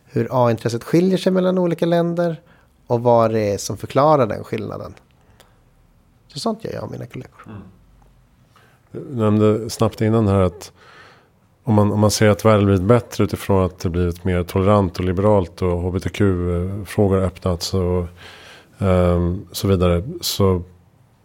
hur 0.04 0.28
AI-intresset 0.30 0.84
skiljer 0.84 1.18
sig 1.18 1.32
mellan 1.32 1.58
olika 1.58 1.86
länder 1.86 2.40
och 2.86 3.02
vad 3.02 3.32
det 3.32 3.52
är 3.52 3.58
som 3.58 3.76
förklarar 3.76 4.26
den 4.26 4.44
skillnaden. 4.44 4.94
Så 6.28 6.38
sånt 6.38 6.64
gör 6.64 6.72
jag 6.72 6.84
och 6.84 6.90
mina 6.90 7.06
kollegor. 7.06 7.42
Mm. 7.46 7.58
Du 8.92 9.16
nämnde 9.16 9.70
snabbt 9.70 10.00
innan 10.00 10.28
här 10.28 10.40
att 10.40 10.72
om 11.64 11.74
man, 11.74 11.92
om 11.92 12.00
man 12.00 12.10
ser 12.10 12.28
att 12.28 12.44
världen 12.44 12.64
blivit 12.64 12.82
bättre 12.82 13.24
utifrån 13.24 13.64
att 13.64 13.78
det 13.78 13.90
blivit 13.90 14.24
mer 14.24 14.42
tolerant 14.42 14.98
och 14.98 15.04
liberalt 15.04 15.62
och 15.62 15.82
hbtq-frågor 15.82 17.18
öppnats 17.18 17.74
och 17.74 18.06
um, 18.78 19.46
så 19.52 19.68
vidare. 19.68 20.02
Så 20.20 20.62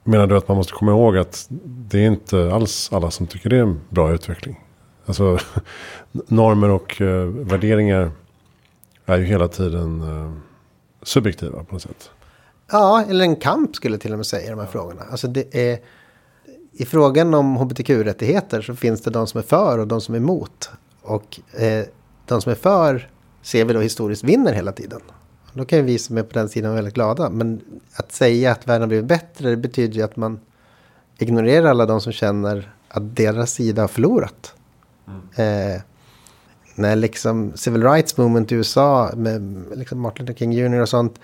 menar 0.04 0.28
du 0.28 0.38
att 0.38 0.48
man 0.48 0.58
måste 0.58 0.74
komma 0.74 0.92
ihåg 0.92 1.18
att 1.18 1.48
det 1.66 2.00
är 2.00 2.08
inte 2.08 2.54
alls 2.54 2.90
alla 2.94 3.12
som 3.12 3.28
tycker 3.28 3.50
det 3.50 3.58
är 3.58 3.62
en 3.62 3.80
bra 3.90 4.14
utveckling. 4.14 4.60
Alltså 5.06 5.38
normer 6.12 6.70
och 6.70 7.02
uh, 7.02 7.26
värderingar 7.26 8.12
är 9.06 9.18
ju 9.18 9.24
hela 9.24 9.48
tiden 9.48 10.02
uh, 10.02 10.34
subjektiva 11.04 11.64
på 11.64 11.74
något 11.74 11.82
sätt. 11.82 12.12
Ja, 12.72 13.06
eller 13.10 13.26
en 13.26 13.36
kamp 13.36 13.76
skulle 13.76 13.94
jag 13.94 14.02
till 14.02 14.12
och 14.12 14.18
med 14.18 14.26
säga 14.26 14.48
i 14.48 14.50
de 14.50 14.60
här 14.60 14.68
frågorna. 14.68 15.02
Alltså 15.12 15.28
det 15.28 15.72
är, 15.72 15.80
i 16.80 16.86
frågan 16.86 17.34
om 17.34 17.56
hbtq-rättigheter 17.56 18.62
så 18.62 18.76
finns 18.76 19.02
det 19.02 19.12
de 19.12 19.28
som 19.28 19.38
är 19.38 19.42
för 19.42 19.78
och 19.78 19.88
de 19.88 20.02
som 20.02 20.16
är 20.16 20.20
emot. 20.20 20.70
Och 21.02 21.40
eh, 21.54 21.86
de 22.26 22.42
som 22.42 22.52
är 22.52 22.56
för 22.56 23.10
ser 23.42 23.66
vi 23.66 23.74
då 23.74 23.80
historiskt 23.80 24.24
vinner 24.24 24.54
hela 24.54 24.72
tiden. 24.72 25.02
Då 25.54 25.66
kan 25.66 25.80
ju 25.80 25.86
vi 25.86 26.00
som 26.00 26.18
är 26.18 26.24
på 26.24 26.34
den 26.34 26.50
sidan 26.50 26.72
vara 26.72 26.76
väldigt 26.76 26.94
glada. 26.94 27.30
Men 27.30 27.62
att 27.94 28.12
säga 28.12 28.52
att 28.52 28.68
världen 28.68 28.82
har 28.82 28.88
blivit 28.88 29.06
bättre 29.06 29.58
betyder 29.58 29.94
ju 29.94 30.02
att 30.02 30.16
man 30.16 30.40
ignorerar 31.18 31.70
alla 31.70 31.86
de 31.86 32.02
som 32.02 32.12
känner 32.12 32.74
att 32.88 33.16
deras 33.16 33.54
sida 33.54 33.82
har 33.82 33.88
förlorat. 33.88 34.54
Mm. 35.08 35.74
Eh, 35.76 35.82
när 36.76 36.96
liksom 36.96 37.52
civil 37.56 37.84
rights 37.84 38.18
movement 38.18 38.52
i 38.52 38.56
USA 38.56 39.12
med 39.16 39.66
liksom 39.76 40.00
Martin 40.00 40.26
Luther 40.26 40.40
King 40.40 40.54
Jr 40.54 40.80
och 40.80 40.90
sånt 40.90 41.20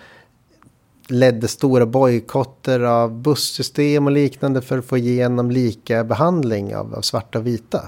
ledde 1.07 1.47
stora 1.47 1.85
bojkotter 1.85 2.79
av 2.79 3.21
bussystem 3.21 4.05
och 4.05 4.11
liknande 4.11 4.61
för 4.61 4.77
att 4.77 4.85
få 4.85 4.97
igenom 4.97 5.51
lika 5.51 6.03
behandling 6.03 6.75
av, 6.75 6.95
av 6.95 7.01
svarta 7.01 7.39
och 7.39 7.47
vita. 7.47 7.81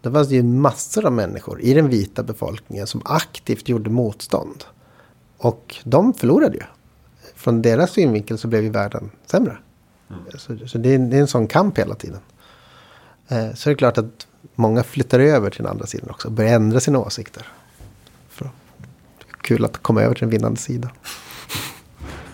Då 0.00 0.12
fanns 0.12 0.28
det 0.28 0.34
ju 0.34 0.42
massor 0.42 1.06
av 1.06 1.12
människor 1.12 1.60
i 1.60 1.74
den 1.74 1.88
vita 1.88 2.22
befolkningen 2.22 2.86
som 2.86 3.02
aktivt 3.04 3.68
gjorde 3.68 3.90
motstånd. 3.90 4.64
Och 5.38 5.76
de 5.84 6.14
förlorade 6.14 6.56
ju. 6.56 6.62
Från 7.34 7.62
deras 7.62 7.90
synvinkel 7.90 8.38
så 8.38 8.48
blev 8.48 8.62
ju 8.62 8.70
världen 8.70 9.10
sämre. 9.26 9.58
Mm. 10.10 10.22
Så, 10.38 10.68
så 10.68 10.78
det, 10.78 10.94
är, 10.94 10.98
det, 10.98 11.16
är, 11.16 11.20
en 11.20 11.26
sån 11.26 11.46
kamp 11.46 11.78
hela 11.78 11.94
tiden. 11.94 12.20
Eh, 13.28 13.54
så 13.54 13.68
det 13.68 13.72
är 13.72 13.76
klart 13.76 13.98
att 13.98 14.26
många 14.54 14.82
flyttar 14.82 15.20
över 15.20 15.50
till 15.50 15.62
den 15.62 15.70
andra 15.70 15.86
sidan 15.86 16.10
också. 16.10 16.28
Och 16.28 16.34
börjar 16.34 16.54
ändra 16.54 16.80
sina 16.80 16.98
åsikter. 16.98 17.48
Kul 19.40 19.64
att 19.64 19.76
komma 19.78 20.02
över 20.02 20.14
till 20.14 20.20
den 20.20 20.30
vinnande 20.30 20.60
sidan. 20.60 20.90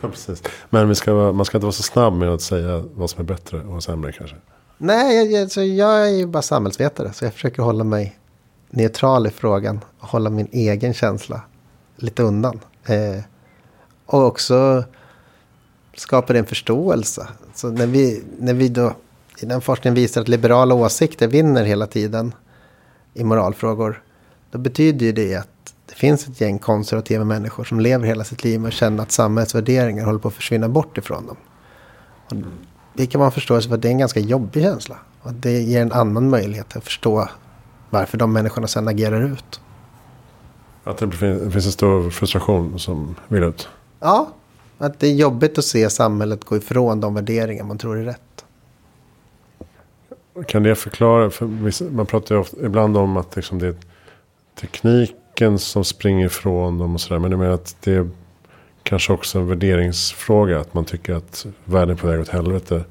precis. 0.10 0.42
Men 0.70 0.96
ska, 0.96 1.32
man 1.32 1.44
ska 1.44 1.56
inte 1.56 1.64
vara 1.64 1.72
så 1.72 1.82
snabb 1.82 2.12
med 2.12 2.28
att 2.28 2.42
säga 2.42 2.84
vad 2.94 3.10
som 3.10 3.20
är 3.20 3.24
bättre 3.24 3.60
och 3.60 3.82
sämre 3.82 4.12
kanske. 4.12 4.36
Nej, 4.78 5.16
jag, 5.16 5.32
jag, 5.32 5.50
så 5.50 5.62
jag 5.62 6.08
är 6.08 6.10
ju 6.10 6.26
bara 6.26 6.42
samhällsvetare. 6.42 7.12
Så 7.12 7.24
jag 7.24 7.34
försöker 7.34 7.62
hålla 7.62 7.84
mig 7.84 8.18
neutral 8.70 9.26
i 9.26 9.30
frågan. 9.30 9.80
Och 9.98 10.08
hålla 10.08 10.30
min 10.30 10.48
egen 10.52 10.94
känsla 10.94 11.40
lite 11.96 12.22
undan. 12.22 12.60
Eh, 12.86 13.22
och 14.06 14.24
också 14.24 14.84
skapa 15.96 16.38
en 16.38 16.46
förståelse. 16.46 17.28
Så 17.54 17.70
när 17.70 17.86
vi, 17.86 18.22
när 18.38 18.54
vi 18.54 18.68
då 18.68 18.92
i 19.38 19.46
den 19.46 19.60
forskningen 19.60 19.94
visar 19.94 20.20
att 20.20 20.28
liberala 20.28 20.74
åsikter 20.74 21.28
vinner 21.28 21.64
hela 21.64 21.86
tiden 21.86 22.34
i 23.14 23.24
moralfrågor. 23.24 24.02
Då 24.50 24.58
betyder 24.58 25.06
ju 25.06 25.12
det 25.12 25.34
att 25.34 25.74
finns 26.00 26.28
ett 26.28 26.40
gäng 26.40 26.58
konservativa 26.58 27.24
människor 27.24 27.64
som 27.64 27.80
lever 27.80 28.06
hela 28.06 28.24
sitt 28.24 28.44
liv 28.44 28.64
och 28.64 28.72
känner 28.72 29.02
att 29.02 29.12
samhällets 29.12 29.54
värderingar 29.54 30.04
håller 30.04 30.18
på 30.18 30.28
att 30.28 30.34
försvinna 30.34 30.68
bort 30.68 30.98
ifrån 30.98 31.26
dem. 31.26 31.36
Och 32.28 32.36
det 32.94 33.06
kan 33.06 33.20
man 33.20 33.32
förstå 33.32 33.60
för 33.60 33.74
att 33.74 33.82
det 33.82 33.88
är 33.88 33.92
en 33.92 33.98
ganska 33.98 34.20
jobbig 34.20 34.62
känsla. 34.62 34.96
Och 35.22 35.32
det 35.32 35.60
ger 35.60 35.82
en 35.82 35.92
annan 35.92 36.30
möjlighet 36.30 36.76
att 36.76 36.84
förstå 36.84 37.28
varför 37.90 38.18
de 38.18 38.32
människorna 38.32 38.66
sen 38.66 38.88
agerar 38.88 39.22
ut. 39.22 39.60
Att 40.84 40.98
det 40.98 41.10
finns 41.10 41.66
en 41.66 41.72
stor 41.72 42.10
frustration 42.10 42.78
som 42.78 43.14
vill 43.28 43.42
ut? 43.42 43.68
Ja, 44.00 44.30
att 44.78 45.00
det 45.00 45.06
är 45.06 45.14
jobbigt 45.14 45.58
att 45.58 45.64
se 45.64 45.90
samhället 45.90 46.44
gå 46.44 46.56
ifrån 46.56 47.00
de 47.00 47.14
värderingar 47.14 47.64
man 47.64 47.78
tror 47.78 47.98
är 47.98 48.04
rätt. 48.04 48.44
Kan 50.48 50.62
det 50.62 50.74
förklara, 50.74 51.30
för 51.30 51.90
man 51.90 52.06
pratar 52.06 52.34
ju 52.34 52.40
ofta, 52.40 52.56
ibland 52.66 52.96
om 52.96 53.16
att 53.16 53.36
liksom 53.36 53.58
det 53.58 53.66
är 53.66 53.76
teknik 54.60 55.14
tanken 55.34 55.58
som 55.58 55.84
springer 55.84 56.26
ifrån 56.26 56.78
dem 56.78 56.94
och 56.94 57.00
sådär. 57.00 57.18
Men 57.18 57.30
jag 57.30 57.40
menar 57.40 57.54
att 57.54 57.76
det 57.80 57.92
är 57.92 58.10
kanske 58.82 59.12
också 59.12 59.38
en 59.38 59.48
värderingsfråga. 59.48 60.60
Att 60.60 60.74
man 60.74 60.84
tycker 60.84 61.14
att 61.14 61.46
världen 61.64 61.96
är 61.96 62.00
på 62.00 62.06
väg 62.06 62.20
åt 62.20 62.28
helvete. 62.28 62.84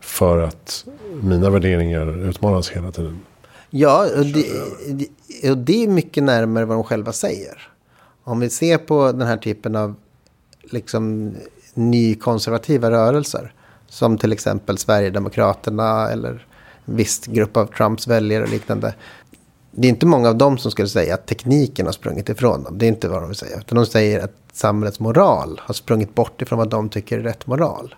För 0.00 0.38
att 0.38 0.84
mina 1.22 1.50
värderingar 1.50 2.28
utmanas 2.28 2.70
hela 2.70 2.92
tiden. 2.92 3.20
Ja, 3.70 4.06
och 4.18 4.26
det, 4.26 5.50
och 5.50 5.58
det 5.58 5.84
är 5.84 5.88
mycket 5.88 6.22
närmare 6.22 6.64
vad 6.64 6.76
de 6.76 6.84
själva 6.84 7.12
säger. 7.12 7.68
Om 8.24 8.40
vi 8.40 8.50
ser 8.50 8.78
på 8.78 9.12
den 9.12 9.26
här 9.26 9.36
typen 9.36 9.76
av 9.76 9.94
liksom 10.62 11.34
nykonservativa 11.74 12.90
rörelser. 12.90 13.52
Som 13.88 14.18
till 14.18 14.32
exempel 14.32 14.78
Sverigedemokraterna 14.78 16.08
eller 16.10 16.46
en 16.86 16.96
viss 16.96 17.26
grupp 17.26 17.56
av 17.56 17.66
Trumps 17.66 18.06
väljare 18.08 18.42
och 18.42 18.50
liknande 18.50 18.94
det 19.76 19.88
är 19.88 19.90
inte 19.90 20.06
många 20.06 20.28
av 20.28 20.36
dem 20.36 20.58
som 20.58 20.70
skulle 20.70 20.88
säga 20.88 21.14
att 21.14 21.26
tekniken 21.26 21.86
har 21.86 21.92
sprungit 21.92 22.28
ifrån 22.28 22.62
dem. 22.62 22.78
Det 22.78 22.86
är 22.86 22.88
inte 22.88 23.08
vad 23.08 23.22
de 23.22 23.28
vill 23.28 23.36
säga. 23.36 23.58
Utan 23.58 23.76
de 23.76 23.86
säger 23.86 24.24
att 24.24 24.34
samhällets 24.52 25.00
moral 25.00 25.60
har 25.64 25.74
sprungit 25.74 26.14
bort 26.14 26.42
ifrån 26.42 26.58
vad 26.58 26.70
de 26.70 26.88
tycker 26.88 27.18
är 27.18 27.22
rätt 27.22 27.46
moral. 27.46 27.94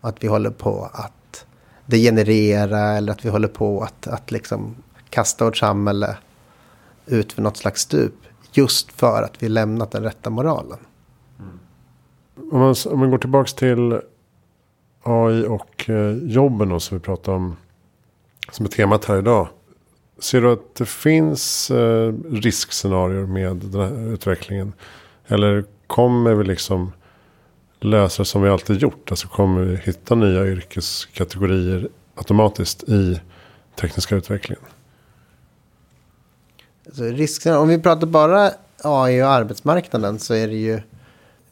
Och 0.00 0.08
att 0.08 0.24
vi 0.24 0.28
håller 0.28 0.50
på 0.50 0.90
att 0.92 1.46
degenerera 1.86 2.80
eller 2.80 3.12
att 3.12 3.24
vi 3.24 3.28
håller 3.28 3.48
på 3.48 3.82
att, 3.82 4.06
att 4.06 4.30
liksom 4.30 4.74
kasta 5.10 5.44
vårt 5.44 5.56
samhälle 5.56 6.16
ut 7.06 7.32
för 7.32 7.42
något 7.42 7.56
slags 7.56 7.80
stup. 7.80 8.14
Just 8.52 8.92
för 8.92 9.22
att 9.22 9.42
vi 9.42 9.48
lämnat 9.48 9.90
den 9.90 10.02
rätta 10.02 10.30
moralen. 10.30 10.78
Mm. 11.38 11.58
Om, 12.52 12.60
man, 12.60 12.74
om 12.86 12.98
man 12.98 13.10
går 13.10 13.18
tillbaka 13.18 13.50
till 13.56 14.00
AI 15.02 15.46
och 15.46 15.90
eh, 15.90 16.16
jobben 16.16 16.68
då, 16.68 16.80
som 16.80 16.98
vi 16.98 17.04
pratar 17.04 17.32
om. 17.32 17.56
Som 18.50 18.66
är 18.66 18.70
temat 18.70 19.04
här 19.04 19.18
idag. 19.18 19.48
Ser 20.22 20.40
du 20.40 20.52
att 20.52 20.74
det 20.74 20.86
finns 20.86 21.70
eh, 21.70 22.12
riskscenarier 22.30 23.26
med 23.26 23.56
den 23.56 23.80
här 23.80 24.12
utvecklingen? 24.12 24.72
Eller 25.26 25.64
kommer 25.86 26.34
vi 26.34 26.44
liksom 26.44 26.92
lösa 27.80 28.22
det 28.22 28.26
som 28.26 28.42
vi 28.42 28.48
alltid 28.48 28.76
gjort? 28.76 29.10
Alltså 29.10 29.28
kommer 29.28 29.62
vi 29.62 29.76
hitta 29.76 30.14
nya 30.14 30.46
yrkeskategorier 30.46 31.88
automatiskt 32.14 32.82
i 32.82 33.20
tekniska 33.80 34.16
utvecklingen? 34.16 34.64
Alltså 36.86 37.04
riskscenarier, 37.04 37.62
om 37.62 37.68
vi 37.68 37.78
pratar 37.78 38.06
bara 38.06 38.50
AI 38.82 39.22
och 39.22 39.28
arbetsmarknaden 39.28 40.18
så 40.18 40.34
är 40.34 40.48
det 40.48 40.56
ju 40.56 40.80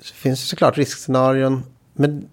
så 0.00 0.15
finns 0.15 0.41
det 0.41 0.47
såklart 0.47 0.79
riskscenarion. 0.79 1.62
Men 1.93 2.29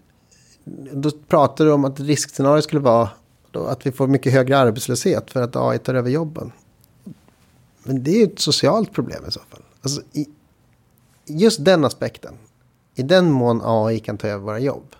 då 0.92 1.12
pratar 1.12 1.66
du 1.66 1.72
om 1.72 1.86
att 1.86 2.00
riskscenarier 2.00 2.62
skulle 2.62 2.82
vara 2.82 3.10
att 3.56 3.86
vi 3.86 3.92
får 3.92 4.08
mycket 4.08 4.34
högre 4.34 4.58
arbetslöshet 4.58 5.32
för 5.32 5.42
att 5.42 5.56
AI 5.56 5.80
tar 5.80 5.94
över 5.96 6.10
jobben. 6.10 6.52
Men 7.84 8.04
det 8.04 8.12
är 8.12 8.18
ju 8.18 8.24
ett 8.24 8.40
socialt 8.40 8.94
problem 8.94 9.24
i 9.28 9.32
så 9.32 9.40
fall. 9.40 9.62
Alltså, 9.82 10.02
i, 10.14 10.28
just 11.26 11.66
den 11.66 11.86
aspekten. 11.86 12.34
I 12.96 13.04
den 13.04 13.32
mån 13.32 13.62
AI 13.64 14.00
kan 14.00 14.18
ta 14.18 14.28
över 14.28 14.44
våra 14.44 14.60
jobb. 14.60 14.96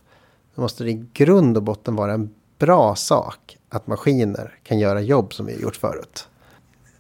Då 0.56 0.62
måste 0.62 0.84
det 0.84 0.92
i 0.92 1.06
grund 1.14 1.58
och 1.58 1.64
botten 1.64 1.96
vara 1.96 2.14
en 2.14 2.30
bra 2.60 2.96
sak 2.96 3.58
att 3.70 3.88
maskiner 3.88 4.60
kan 4.64 4.80
göra 4.80 5.02
jobb 5.02 5.34
som 5.34 5.46
vi 5.46 5.54
har 5.54 5.62
gjort 5.62 5.76
förut. 5.76 6.28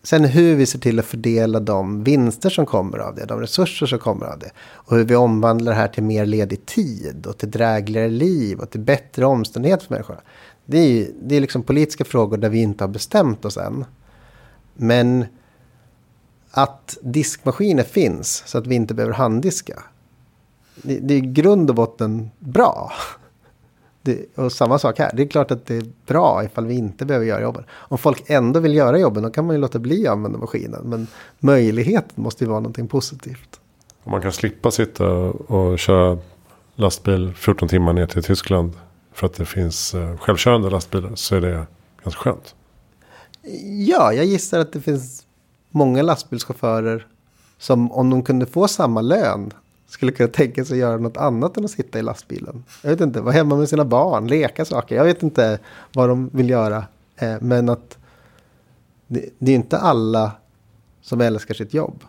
Sen 0.03 0.25
hur 0.25 0.55
vi 0.55 0.65
ser 0.65 0.79
till 0.79 0.99
att 0.99 1.05
fördela 1.05 1.59
de 1.59 2.03
vinster 2.03 2.49
som 2.49 2.65
kommer 2.65 2.97
av 2.97 3.15
det, 3.15 3.25
de 3.25 3.39
resurser 3.39 3.85
som 3.85 3.99
kommer 3.99 4.25
av 4.25 4.39
det. 4.39 4.51
Och 4.59 4.97
hur 4.97 5.03
vi 5.03 5.15
omvandlar 5.15 5.71
det 5.71 5.77
här 5.77 5.87
till 5.87 6.03
mer 6.03 6.25
ledig 6.25 6.65
tid 6.65 7.25
och 7.27 7.37
till 7.37 7.51
drägligare 7.51 8.09
liv 8.09 8.59
och 8.59 8.69
till 8.69 8.79
bättre 8.79 9.25
omständigheter 9.25 9.85
för 9.85 9.93
människorna. 9.93 10.21
Det 10.69 10.77
är, 10.77 11.07
det 11.21 11.35
är 11.35 11.41
liksom 11.41 11.63
politiska 11.63 12.05
frågor 12.05 12.37
där 12.37 12.49
vi 12.49 12.61
inte 12.61 12.83
har 12.83 12.89
bestämt 12.89 13.45
oss 13.45 13.57
än. 13.57 13.85
Men 14.73 15.25
att 16.51 16.97
diskmaskiner 17.01 17.83
finns 17.83 18.43
så 18.45 18.57
att 18.57 18.67
vi 18.67 18.75
inte 18.75 18.93
behöver 18.93 19.13
handdiska. 19.13 19.83
Det, 20.75 20.99
det 20.99 21.13
är 21.13 21.17
i 21.17 21.21
grund 21.21 21.69
och 21.69 21.75
botten 21.75 22.29
bra. 22.39 22.91
Det, 24.01 24.25
och 24.35 24.51
samma 24.51 24.79
sak 24.79 24.99
här. 24.99 25.11
Det 25.13 25.23
är 25.23 25.27
klart 25.27 25.51
att 25.51 25.65
det 25.65 25.75
är 25.75 25.85
bra 26.05 26.43
ifall 26.43 26.65
vi 26.65 26.73
inte 26.75 27.05
behöver 27.05 27.25
göra 27.25 27.41
jobben. 27.41 27.63
Om 27.69 27.97
folk 27.97 28.23
ändå 28.27 28.59
vill 28.59 28.75
göra 28.75 28.99
jobben 28.99 29.23
då 29.23 29.29
kan 29.29 29.45
man 29.45 29.55
ju 29.55 29.61
låta 29.61 29.79
bli 29.79 30.07
att 30.07 30.13
använda 30.13 30.37
maskinen. 30.37 30.81
Men 30.83 31.07
möjligheten 31.39 32.23
måste 32.23 32.43
ju 32.43 32.49
vara 32.49 32.59
någonting 32.59 32.87
positivt. 32.87 33.59
Om 34.03 34.11
man 34.11 34.21
kan 34.21 34.31
slippa 34.31 34.71
sitta 34.71 35.07
och 35.07 35.79
köra 35.79 36.17
lastbil 36.75 37.33
14 37.35 37.69
timmar 37.69 37.93
ner 37.93 38.07
till 38.07 38.23
Tyskland. 38.23 38.73
För 39.17 39.25
att 39.25 39.33
det 39.33 39.45
finns 39.45 39.93
eh, 39.93 40.17
självkörande 40.17 40.69
lastbilar 40.69 41.11
så 41.15 41.35
är 41.35 41.41
det 41.41 41.67
ganska 42.03 42.21
skönt. 42.21 42.55
Ja, 43.87 44.13
jag 44.13 44.25
gissar 44.25 44.59
att 44.59 44.73
det 44.73 44.81
finns 44.81 45.25
många 45.69 46.01
lastbilschaufförer 46.01 47.07
som 47.57 47.91
om 47.91 48.09
de 48.09 48.23
kunde 48.23 48.45
få 48.45 48.67
samma 48.67 49.01
lön 49.01 49.53
skulle 49.87 50.11
kunna 50.11 50.29
tänka 50.29 50.65
sig 50.65 50.73
att 50.73 50.79
göra 50.79 50.97
något 50.97 51.17
annat 51.17 51.57
än 51.57 51.65
att 51.65 51.71
sitta 51.71 51.99
i 51.99 52.01
lastbilen. 52.01 52.63
Jag 52.81 52.89
vet 52.89 53.01
inte, 53.01 53.21
vara 53.21 53.33
hemma 53.33 53.55
med 53.55 53.69
sina 53.69 53.85
barn, 53.85 54.27
leka 54.27 54.65
saker. 54.65 54.95
Jag 54.95 55.03
vet 55.03 55.23
inte 55.23 55.59
vad 55.93 56.09
de 56.09 56.29
vill 56.33 56.49
göra. 56.49 56.85
Eh, 57.15 57.35
men 57.41 57.69
att 57.69 57.97
det, 59.07 59.29
det 59.39 59.51
är 59.51 59.55
inte 59.55 59.77
alla 59.77 60.31
som 61.01 61.21
älskar 61.21 61.53
sitt 61.53 61.73
jobb. 61.73 62.03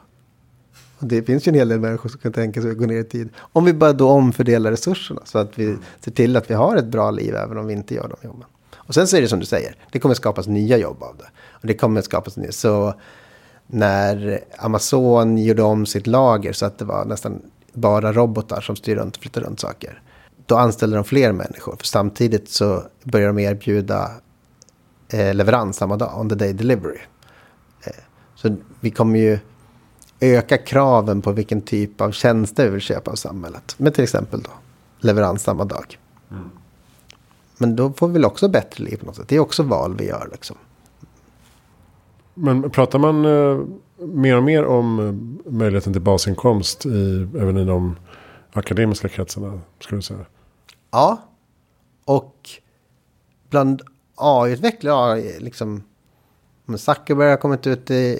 Och 0.98 1.06
det 1.06 1.22
finns 1.22 1.46
ju 1.46 1.50
en 1.50 1.54
hel 1.54 1.68
del 1.68 1.80
människor 1.80 2.08
som 2.08 2.20
kan 2.20 2.32
tänka 2.32 2.62
sig 2.62 2.70
att 2.70 2.78
gå 2.78 2.86
ner 2.86 3.00
i 3.00 3.04
tid. 3.04 3.28
Om 3.38 3.64
vi 3.64 3.72
bara 3.72 3.92
då 3.92 4.08
omfördelar 4.08 4.70
resurserna 4.70 5.20
så 5.24 5.38
att 5.38 5.58
vi 5.58 5.76
ser 6.00 6.10
till 6.10 6.36
att 6.36 6.50
vi 6.50 6.54
har 6.54 6.76
ett 6.76 6.86
bra 6.86 7.10
liv 7.10 7.34
även 7.34 7.58
om 7.58 7.66
vi 7.66 7.72
inte 7.72 7.94
gör 7.94 8.08
de 8.08 8.26
jobben. 8.26 8.46
Och 8.76 8.94
sen 8.94 9.06
så 9.06 9.16
är 9.16 9.20
det 9.20 9.28
som 9.28 9.40
du 9.40 9.46
säger, 9.46 9.76
det 9.92 9.98
kommer 9.98 10.14
skapas 10.14 10.46
nya 10.46 10.76
jobb 10.76 11.02
av 11.02 11.16
det. 11.16 11.30
Och 11.50 11.66
det 11.66 11.74
kommer 11.74 12.00
skapas 12.00 12.36
nya. 12.36 12.52
Så 12.52 12.94
när 13.66 14.40
Amazon 14.58 15.38
gjorde 15.38 15.62
om 15.62 15.86
sitt 15.86 16.06
lager 16.06 16.52
så 16.52 16.66
att 16.66 16.78
det 16.78 16.84
var 16.84 17.04
nästan 17.04 17.42
bara 17.72 18.12
robotar 18.12 18.60
som 18.60 18.76
styr 18.76 18.96
runt 18.96 19.16
och 19.16 19.22
flyttar 19.22 19.40
runt 19.40 19.60
saker. 19.60 20.02
Då 20.46 20.56
anställer 20.56 20.96
de 20.96 21.04
fler 21.04 21.32
människor. 21.32 21.76
För 21.76 21.86
samtidigt 21.86 22.48
så 22.48 22.82
börjar 23.04 23.26
de 23.26 23.38
erbjuda 23.38 24.10
eh, 25.08 25.34
leverans 25.34 25.76
samma 25.76 25.96
dag, 25.96 26.20
on 26.20 26.28
the 26.28 26.34
day 26.34 26.52
delivery. 26.52 26.98
Eh, 27.86 27.92
så 28.34 28.56
vi 28.80 28.90
kommer 28.90 29.18
ju 29.18 29.38
öka 30.20 30.58
kraven 30.58 31.22
på 31.22 31.32
vilken 31.32 31.62
typ 31.62 32.00
av 32.00 32.12
tjänster 32.12 32.64
vi 32.64 32.70
vill 32.70 32.80
köpa 32.80 33.10
av 33.10 33.14
samhället. 33.14 33.74
Med 33.78 33.94
till 33.94 34.04
exempel 34.04 34.40
då 34.42 34.50
leverans 35.00 35.42
samma 35.42 35.64
dag. 35.64 35.98
Mm. 36.30 36.50
Men 37.58 37.76
då 37.76 37.92
får 37.92 38.06
vi 38.06 38.12
väl 38.12 38.24
också 38.24 38.48
bättre 38.48 38.84
liv 38.84 38.96
på 38.96 39.06
något 39.06 39.16
sätt. 39.16 39.28
Det 39.28 39.36
är 39.36 39.40
också 39.40 39.62
val 39.62 39.96
vi 39.98 40.06
gör 40.06 40.28
liksom. 40.32 40.56
Men 42.34 42.70
pratar 42.70 42.98
man 42.98 43.24
eh, 43.24 43.60
mer 44.06 44.36
och 44.36 44.42
mer 44.42 44.64
om 44.64 44.98
eh, 44.98 45.52
möjligheten 45.52 45.92
till 45.92 46.02
basinkomst 46.02 46.86
i, 46.86 47.28
även 47.38 47.56
i 47.56 47.64
de 47.64 47.96
akademiska 48.52 49.08
kretsarna? 49.08 49.60
Skulle 49.80 49.98
du 49.98 50.02
säga? 50.02 50.26
Ja. 50.90 51.22
Och 52.04 52.50
bland 53.50 53.82
AI-utvecklare, 54.14 55.38
liksom 55.38 55.82
Zuckerberg 56.76 57.30
har 57.30 57.36
kommit 57.36 57.66
ut 57.66 57.90
i, 57.90 58.18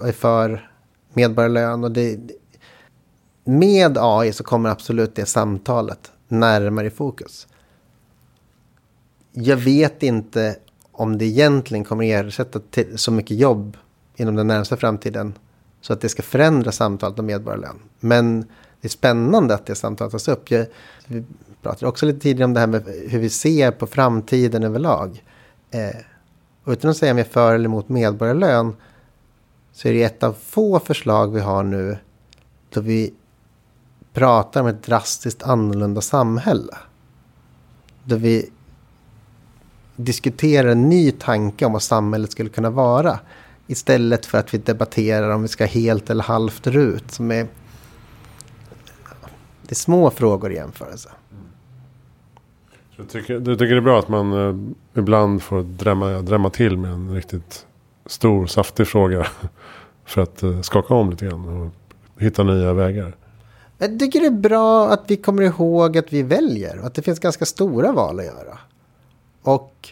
och 0.00 0.08
är 0.08 0.12
för 0.12 0.69
medborgarlön. 1.12 1.84
Och 1.84 1.92
det, 1.92 2.18
med 3.44 3.98
AI 4.00 4.32
så 4.32 4.44
kommer 4.44 4.70
absolut 4.70 5.14
det 5.14 5.26
samtalet 5.26 6.12
närmare 6.28 6.86
i 6.86 6.90
fokus. 6.90 7.46
Jag 9.32 9.56
vet 9.56 10.02
inte 10.02 10.56
om 10.92 11.18
det 11.18 11.24
egentligen 11.24 11.84
kommer 11.84 12.04
ersätta 12.04 12.60
så 12.96 13.12
mycket 13.12 13.36
jobb 13.36 13.76
inom 14.16 14.36
den 14.36 14.46
närmsta 14.46 14.76
framtiden. 14.76 15.34
Så 15.80 15.92
att 15.92 16.00
det 16.00 16.08
ska 16.08 16.22
förändra 16.22 16.72
samtalet 16.72 17.18
om 17.18 17.26
medborgarlön. 17.26 17.76
Men 18.00 18.40
det 18.80 18.86
är 18.86 18.88
spännande 18.88 19.54
att 19.54 19.66
det 19.66 19.74
samtalet 19.74 20.12
tas 20.12 20.28
upp. 20.28 20.50
Jag, 20.50 20.66
vi 21.06 21.24
pratade 21.62 21.86
också 21.86 22.06
lite 22.06 22.20
tidigare 22.20 22.44
om 22.44 22.54
det 22.54 22.60
här 22.60 22.66
med 22.66 22.84
hur 23.08 23.18
vi 23.18 23.30
ser 23.30 23.70
på 23.70 23.86
framtiden 23.86 24.62
överlag. 24.62 25.24
Eh, 25.70 26.00
utan 26.66 26.90
att 26.90 26.96
säga 26.96 27.12
om 27.12 27.18
jag 27.18 27.26
är 27.26 27.30
för 27.30 27.54
eller 27.54 27.64
emot 27.64 27.88
medborgarlön. 27.88 28.76
Så 29.72 29.88
är 29.88 29.92
det 29.92 30.02
ett 30.02 30.22
av 30.22 30.32
få 30.32 30.80
förslag 30.80 31.34
vi 31.34 31.40
har 31.40 31.62
nu. 31.62 31.98
Då 32.70 32.80
vi 32.80 33.14
pratar 34.12 34.60
om 34.60 34.66
ett 34.66 34.82
drastiskt 34.82 35.42
annorlunda 35.42 36.00
samhälle. 36.00 36.76
Då 38.04 38.16
vi 38.16 38.50
diskuterar 39.96 40.68
en 40.68 40.88
ny 40.88 41.10
tanke 41.10 41.66
om 41.66 41.72
vad 41.72 41.82
samhället 41.82 42.32
skulle 42.32 42.50
kunna 42.50 42.70
vara. 42.70 43.18
Istället 43.66 44.26
för 44.26 44.38
att 44.38 44.54
vi 44.54 44.58
debatterar 44.58 45.30
om 45.30 45.42
vi 45.42 45.48
ska 45.48 45.64
helt 45.64 46.10
eller 46.10 46.24
halvt 46.24 46.66
RUT. 46.66 47.10
Som 47.10 47.30
är, 47.30 47.46
det 49.62 49.70
är 49.70 49.74
små 49.74 50.10
frågor 50.10 50.52
i 50.52 50.54
jämförelse. 50.54 51.10
Du 52.96 53.04
tycker, 53.04 53.40
du 53.40 53.56
tycker 53.56 53.74
det 53.74 53.80
är 53.80 53.80
bra 53.80 53.98
att 53.98 54.08
man 54.08 54.32
eh, 54.32 55.00
ibland 55.00 55.42
får 55.42 55.62
drämma, 55.62 56.06
drämma 56.06 56.50
till 56.50 56.76
med 56.76 56.92
en 56.92 57.14
riktigt 57.14 57.66
stor 58.10 58.46
saftig 58.46 58.86
fråga. 58.86 59.26
För 60.04 60.22
att 60.22 60.42
eh, 60.42 60.60
skaka 60.60 60.94
om 60.94 61.10
lite 61.10 61.26
grann 61.26 61.48
och 61.48 62.22
hitta 62.22 62.42
nya 62.42 62.72
vägar. 62.72 63.16
Jag 63.78 63.98
tycker 63.98 64.20
det 64.20 64.26
är 64.26 64.30
bra 64.30 64.88
att 64.88 65.04
vi 65.06 65.16
kommer 65.16 65.42
ihåg 65.42 65.98
att 65.98 66.12
vi 66.12 66.22
väljer. 66.22 66.78
Och 66.78 66.86
att 66.86 66.94
det 66.94 67.02
finns 67.02 67.18
ganska 67.18 67.44
stora 67.44 67.92
val 67.92 68.18
att 68.18 68.24
göra. 68.24 68.58
Och 69.42 69.88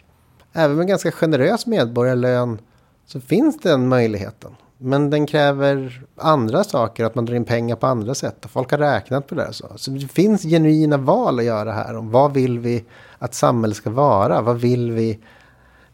även 0.53 0.77
med 0.77 0.89
ganska 0.89 1.11
generös 1.11 1.67
medborgarlön 1.67 2.59
så 3.07 3.21
finns 3.21 3.59
den 3.61 3.89
möjligheten. 3.89 4.51
Men 4.79 5.11
den 5.11 5.27
kräver 5.27 6.03
andra 6.17 6.65
saker, 6.65 7.05
att 7.05 7.15
man 7.15 7.27
drar 7.27 7.35
in 7.35 7.45
pengar 7.45 7.77
på 7.77 7.87
andra 7.87 8.15
sätt. 8.15 8.45
Och 8.45 8.51
folk 8.51 8.71
har 8.71 8.79
räknat 8.79 9.27
på 9.27 9.35
det. 9.35 9.53
Så. 9.53 9.67
så 9.77 9.91
det 9.91 10.09
finns 10.09 10.43
genuina 10.43 10.97
val 10.97 11.39
att 11.39 11.45
göra 11.45 11.73
här. 11.73 11.97
Om 11.97 12.11
vad 12.11 12.33
vill 12.33 12.59
vi 12.59 12.85
att 13.19 13.35
samhället 13.35 13.77
ska 13.77 13.91
vara? 13.91 14.43
Vad 14.43 14.61
vill 14.61 14.93
vi? 14.93 15.19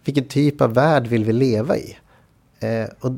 Vilken 0.04 0.24
typ 0.24 0.60
av 0.60 0.74
värld 0.74 1.06
vill 1.06 1.24
vi 1.24 1.32
leva 1.32 1.76
i? 1.76 1.96
Eh, 2.64 2.88
och 3.00 3.12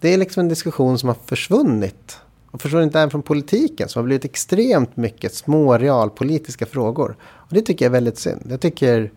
det 0.00 0.08
är 0.14 0.18
liksom 0.18 0.40
en 0.40 0.48
diskussion 0.48 0.98
som 0.98 1.08
har 1.08 1.16
försvunnit. 1.26 2.20
Och 2.50 2.62
försvunnit 2.62 2.94
även 2.94 3.10
från 3.10 3.22
politiken. 3.22 3.88
Som 3.88 4.00
har 4.00 4.04
blivit 4.04 4.24
extremt 4.24 4.96
mycket 4.96 5.34
små 5.34 5.78
realpolitiska 5.78 6.66
frågor. 6.66 7.16
Och 7.22 7.54
det 7.54 7.62
tycker 7.62 7.84
jag 7.84 7.90
är 7.90 7.92
väldigt 7.92 8.18
synd. 8.18 8.46
Jag 8.48 8.60
tycker 8.60 9.10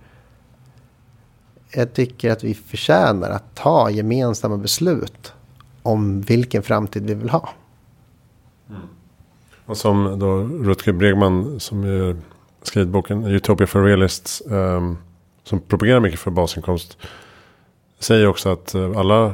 jag 1.71 1.93
tycker 1.93 2.31
att 2.31 2.43
vi 2.43 2.53
förtjänar 2.53 3.29
att 3.29 3.55
ta 3.55 3.89
gemensamma 3.89 4.57
beslut 4.57 5.33
om 5.81 6.21
vilken 6.21 6.63
framtid 6.63 7.05
vi 7.05 7.13
vill 7.13 7.29
ha. 7.29 7.49
Mm. 8.69 8.81
Och 9.65 9.77
som 9.77 10.19
då 10.19 10.38
Rutger 10.38 10.91
Bregman 10.91 11.59
som 11.59 11.83
skrivit 12.61 12.89
boken 12.89 13.25
Utopia 13.25 13.67
for 13.67 13.83
Realists. 13.83 14.43
Um, 14.45 14.97
som 15.43 15.59
propagerar 15.59 15.99
mycket 15.99 16.19
för 16.19 16.31
basinkomst. 16.31 16.97
Säger 18.06 18.28
också 18.28 18.50
att 18.50 18.76
uh, 18.76 18.98
alla, 18.98 19.34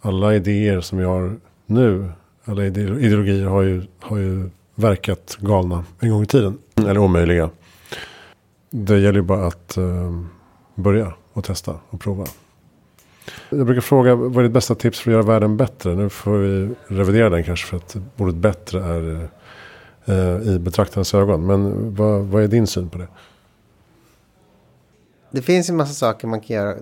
alla 0.00 0.34
idéer 0.34 0.80
som 0.80 0.98
vi 0.98 1.04
har 1.04 1.36
nu. 1.66 2.10
Alla 2.44 2.66
ideologier 2.66 3.46
har 3.46 3.62
ju, 3.62 3.82
har 4.00 4.16
ju 4.16 4.50
verkat 4.74 5.36
galna 5.40 5.84
en 6.00 6.10
gång 6.10 6.22
i 6.22 6.26
tiden. 6.26 6.58
Eller 6.74 6.98
omöjliga. 6.98 7.50
Det 8.70 8.98
gäller 8.98 9.18
ju 9.18 9.22
bara 9.22 9.46
att 9.46 9.76
um, 9.76 10.28
börja 10.74 11.12
och 11.32 11.44
testa 11.44 11.80
och 11.90 12.00
prova. 12.00 12.26
Jag 13.50 13.66
brukar 13.66 13.80
fråga 13.80 14.14
vad 14.14 14.38
är 14.38 14.42
ditt 14.42 14.52
bästa 14.52 14.74
tips 14.74 15.00
för 15.00 15.10
att 15.10 15.12
göra 15.12 15.22
världen 15.22 15.56
bättre? 15.56 15.94
Nu 15.94 16.08
får 16.08 16.38
vi 16.38 16.74
revidera 16.86 17.30
den 17.30 17.44
kanske 17.44 17.66
för 17.66 17.76
att 17.76 17.96
ordet 18.16 18.34
bättre 18.34 18.84
är 18.84 19.28
eh, 20.04 20.54
i 20.54 20.58
betraktarens 20.58 21.14
ögon. 21.14 21.46
Men 21.46 21.94
vad, 21.94 22.22
vad 22.22 22.42
är 22.42 22.48
din 22.48 22.66
syn 22.66 22.88
på 22.88 22.98
det? 22.98 23.08
Det 25.30 25.42
finns 25.42 25.70
en 25.70 25.76
massa 25.76 25.94
saker 25.94 26.28
man 26.28 26.40
kan 26.40 26.56
göra. 26.56 26.76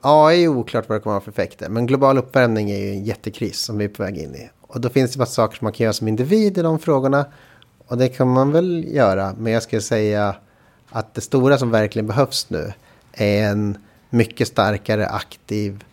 AI 0.00 0.44
är 0.44 0.48
oklart 0.48 0.88
vad 0.88 0.98
det 0.98 1.02
kommer 1.02 1.16
att 1.16 1.22
ha 1.22 1.32
för 1.32 1.42
effekter. 1.42 1.68
Men 1.68 1.86
global 1.86 2.18
uppvärmning 2.18 2.70
är 2.70 2.78
ju 2.78 2.90
en 2.90 3.04
jättekris 3.04 3.58
som 3.58 3.78
vi 3.78 3.84
är 3.84 3.88
på 3.88 4.02
väg 4.02 4.18
in 4.18 4.34
i. 4.34 4.50
Och 4.60 4.80
då 4.80 4.88
finns 4.88 5.12
det 5.12 5.18
bara 5.18 5.26
saker 5.26 5.58
som 5.58 5.64
man 5.64 5.72
kan 5.72 5.84
göra 5.84 5.92
som 5.92 6.08
individ 6.08 6.58
i 6.58 6.62
de 6.62 6.78
frågorna. 6.78 7.26
Och 7.86 7.98
det 7.98 8.08
kan 8.08 8.28
man 8.28 8.52
väl 8.52 8.84
göra. 8.88 9.34
Men 9.38 9.52
jag 9.52 9.62
skulle 9.62 9.82
säga 9.82 10.36
att 10.90 11.14
det 11.14 11.20
stora 11.20 11.58
som 11.58 11.70
verkligen 11.70 12.06
behövs 12.06 12.50
nu 12.50 12.72
är 13.12 13.50
en 13.50 13.78
mycket 14.10 14.48
starkare 14.48 15.06
aktiv 15.06 15.84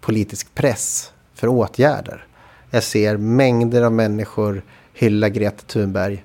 politisk 0.00 0.54
press 0.54 1.12
för 1.34 1.48
åtgärder. 1.48 2.26
Jag 2.70 2.82
ser 2.82 3.16
mängder 3.16 3.82
av 3.82 3.92
människor 3.92 4.62
hylla 4.94 5.28
Greta 5.28 5.62
Thunberg. 5.66 6.24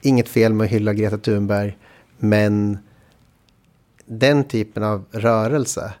Inget 0.00 0.28
fel 0.28 0.52
med 0.52 0.64
att 0.64 0.70
hylla 0.70 0.92
Greta 0.92 1.18
Thunberg. 1.18 1.76
Men 2.18 2.78
den 4.08 4.44
typen 4.44 4.82
av 4.82 5.04
rörelse 5.10 5.94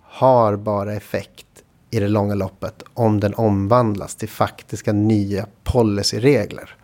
har 0.00 0.56
bara 0.56 0.94
effekt 0.94 1.46
i 1.90 2.00
det 2.00 2.08
långa 2.08 2.34
loppet 2.34 2.82
om 2.94 3.20
den 3.20 3.34
omvandlas 3.34 4.14
till 4.14 4.28
faktiska 4.28 4.92
nya 4.92 5.46
policyregler. 5.64 6.76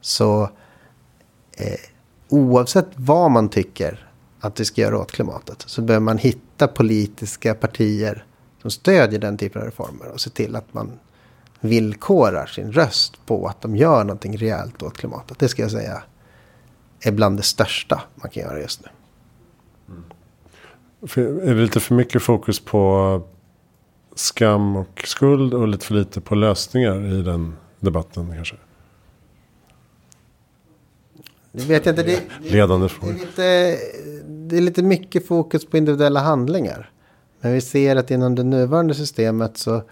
Så 0.00 0.42
eh, 1.56 1.80
oavsett 2.28 2.88
vad 2.96 3.30
man 3.30 3.48
tycker 3.48 4.08
att 4.40 4.60
vi 4.60 4.64
ska 4.64 4.80
göra 4.80 4.98
åt 4.98 5.12
klimatet 5.12 5.64
så 5.66 5.82
behöver 5.82 6.04
man 6.04 6.18
hitta 6.18 6.68
politiska 6.68 7.54
partier 7.54 8.24
som 8.62 8.70
stödjer 8.70 9.20
den 9.20 9.38
typen 9.38 9.62
av 9.62 9.66
reformer 9.66 10.08
och 10.08 10.20
se 10.20 10.30
till 10.30 10.56
att 10.56 10.74
man 10.74 10.98
villkorar 11.60 12.46
sin 12.46 12.72
röst 12.72 13.26
på 13.26 13.46
att 13.46 13.60
de 13.60 13.76
gör 13.76 14.04
någonting 14.04 14.36
rejält 14.36 14.82
åt 14.82 14.96
klimatet. 14.96 15.38
Det 15.38 15.48
ska 15.48 15.62
jag 15.62 15.70
säga 15.70 16.02
är 17.00 17.12
bland 17.12 17.36
det 17.36 17.42
största 17.42 18.02
man 18.14 18.30
kan 18.30 18.42
göra 18.42 18.60
just 18.60 18.82
nu. 18.82 18.88
Är 21.16 21.54
det 21.54 21.62
lite 21.62 21.80
för 21.80 21.94
mycket 21.94 22.22
fokus 22.22 22.60
på 22.60 23.22
skam 24.14 24.76
och 24.76 25.02
skuld 25.04 25.54
och 25.54 25.68
lite 25.68 25.86
för 25.86 25.94
lite 25.94 26.20
på 26.20 26.34
lösningar 26.34 27.12
i 27.12 27.22
den 27.22 27.56
debatten 27.80 28.32
kanske? 28.34 28.56
Det 31.52 31.64
vet 31.64 31.86
jag 31.86 31.92
inte. 31.92 32.02
Det, 32.02 32.22
Ledande 32.40 32.88
frågor. 32.88 33.14
Det, 33.36 33.44
är 33.44 33.78
det 34.52 34.56
är 34.56 34.60
lite 34.60 34.82
mycket 34.82 35.26
fokus 35.26 35.66
på 35.66 35.76
individuella 35.76 36.20
handlingar. 36.20 36.90
Men 37.40 37.52
vi 37.52 37.60
ser 37.60 37.96
att 37.96 38.10
inom 38.10 38.34
det 38.34 38.44
nuvarande 38.44 38.94
systemet 38.94 39.56
så 39.56 39.82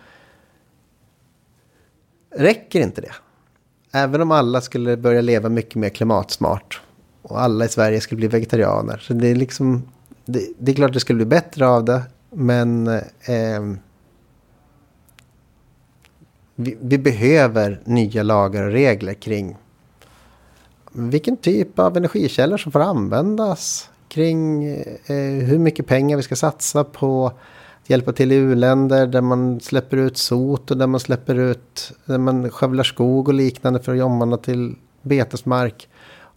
räcker 2.36 2.80
inte 2.80 3.00
det. 3.00 3.12
Även 3.92 4.20
om 4.20 4.30
alla 4.30 4.60
skulle 4.60 4.96
börja 4.96 5.20
leva 5.20 5.48
mycket 5.48 5.74
mer 5.74 5.88
klimatsmart 5.88 6.80
och 7.22 7.40
alla 7.40 7.64
i 7.64 7.68
Sverige 7.68 8.00
skulle 8.00 8.18
bli 8.18 8.28
vegetarianer. 8.28 8.98
Så 8.98 9.12
det 9.12 9.28
är 9.28 9.34
liksom, 9.34 9.82
det, 10.32 10.52
det 10.58 10.72
är 10.72 10.76
klart 10.76 10.92
det 10.92 11.00
skulle 11.00 11.16
bli 11.16 11.26
bättre 11.26 11.68
av 11.68 11.84
det. 11.84 12.02
Men 12.30 12.86
eh, 12.88 13.62
vi, 16.54 16.76
vi, 16.80 16.98
behöver 16.98 17.80
nya 17.84 18.22
lagar 18.22 18.66
och 18.66 18.72
regler 18.72 19.14
kring 19.14 19.56
vilken 20.92 21.36
typ 21.36 21.78
av 21.78 21.96
energikällor 21.96 22.56
som 22.56 22.72
får 22.72 22.80
användas. 22.80 23.90
Kring 24.08 24.64
eh, 24.66 25.44
hur 25.44 25.58
mycket 25.58 25.86
pengar 25.86 26.16
vi 26.16 26.22
ska 26.22 26.36
satsa 26.36 26.84
på 26.84 27.26
att 27.26 27.90
hjälpa 27.90 28.12
till 28.12 28.32
i 28.32 28.34
u-länder 28.34 29.06
där 29.06 29.20
man 29.20 29.60
släpper 29.60 29.96
ut 29.96 30.16
sot 30.16 30.70
och 30.70 30.76
där 30.76 30.86
man 30.86 31.00
släpper 31.00 31.34
ut, 31.34 31.92
där 32.04 32.18
man 32.18 32.50
skövlar 32.50 32.84
skog 32.84 33.28
och 33.28 33.34
liknande 33.34 33.80
för 33.80 33.96
att 33.96 34.02
omvandla 34.02 34.36
till 34.36 34.76
betesmark. 35.02 35.88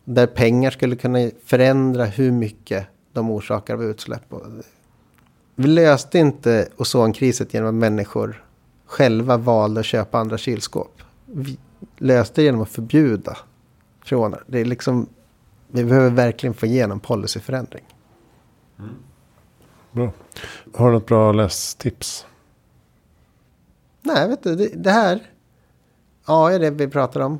Där 0.03 0.27
pengar 0.27 0.71
skulle 0.71 0.95
kunna 0.95 1.29
förändra 1.45 2.05
hur 2.05 2.31
mycket 2.31 2.87
de 3.13 3.31
orsakar 3.31 3.73
av 3.73 3.83
utsläpp. 3.83 4.33
Vi 5.55 5.67
löste 5.67 6.19
inte 6.19 6.67
ozonkrisen 6.77 7.47
genom 7.51 7.69
att 7.69 7.75
människor 7.75 8.43
själva 8.85 9.37
valde 9.37 9.79
att 9.79 9.85
köpa 9.85 10.17
andra 10.19 10.37
kylskåp. 10.37 11.01
Vi 11.25 11.57
löste 11.97 12.41
det 12.41 12.45
genom 12.45 12.61
att 12.61 12.69
förbjuda 12.69 13.37
freoner. 14.03 14.43
Det 14.47 14.59
är 14.59 14.65
liksom, 14.65 15.07
vi 15.67 15.85
behöver 15.85 16.09
verkligen 16.09 16.53
få 16.53 16.65
igenom 16.65 16.99
policyförändring. 16.99 17.83
Mm. 18.79 18.95
Bra. 19.91 20.11
Har 20.73 20.87
du 20.87 20.93
något 20.93 21.05
bra 21.05 21.31
lästips? 21.31 22.25
Nej, 24.01 24.27
vet 24.27 24.43
du, 24.43 24.55
det, 24.55 24.69
det 24.75 24.91
här. 24.91 25.31
Ja, 26.25 26.51
är 26.51 26.59
det 26.59 26.69
vi 26.69 26.87
pratar 26.87 27.21
om. 27.21 27.39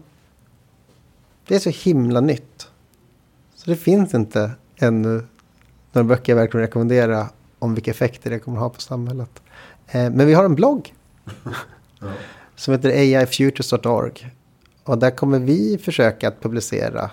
Det 1.47 1.55
är 1.55 1.59
så 1.59 1.69
himla 1.69 2.21
nytt. 2.21 2.67
Så 3.55 3.69
det 3.69 3.75
finns 3.75 4.13
inte 4.13 4.51
ännu 4.75 5.23
några 5.93 6.07
böcker 6.07 6.31
jag 6.31 6.37
verkligen 6.37 6.65
rekommenderar 6.65 7.27
om 7.59 7.75
vilka 7.75 7.91
effekter 7.91 8.29
det 8.29 8.39
kommer 8.39 8.57
att 8.57 8.63
ha 8.63 8.69
på 8.69 8.81
samhället. 8.81 9.41
Eh, 9.87 10.09
men 10.09 10.27
vi 10.27 10.33
har 10.33 10.45
en 10.45 10.55
blogg 10.55 10.93
som 12.55 12.73
heter 12.73 12.89
AIFutures.org. 12.89 14.29
Och 14.83 14.97
där 14.97 15.11
kommer 15.11 15.39
vi 15.39 15.77
försöka 15.77 16.27
att 16.27 16.41
publicera 16.41 17.09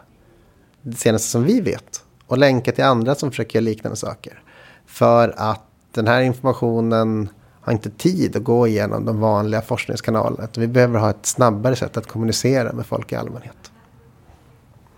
det 0.83 0.97
senaste 0.97 1.29
som 1.29 1.45
vi 1.45 1.61
vet. 1.61 2.05
Och 2.27 2.39
länka 2.39 2.73
till 2.73 2.85
andra 2.85 3.15
som 3.15 3.31
försöker 3.31 3.59
göra 3.59 3.65
liknande 3.65 3.97
saker. 3.97 4.43
För 4.87 5.35
att 5.37 5.65
den 5.93 6.07
här 6.07 6.21
informationen 6.21 7.29
har 7.61 7.73
inte 7.73 7.91
tid 7.91 8.37
att 8.37 8.45
gå 8.45 8.67
igenom 8.67 9.05
de 9.05 9.21
vanliga 9.21 9.63
forskningskanalerna. 9.63 10.49
Vi 10.57 10.67
behöver 10.67 10.99
ha 10.99 11.11
ett 11.11 11.27
snabbare 11.27 11.77
sätt 11.77 11.97
att 11.97 12.07
kommunicera 12.07 12.73
med 12.73 12.87
folk 12.87 13.13
i 13.13 13.17
allmänhet. 13.17 13.73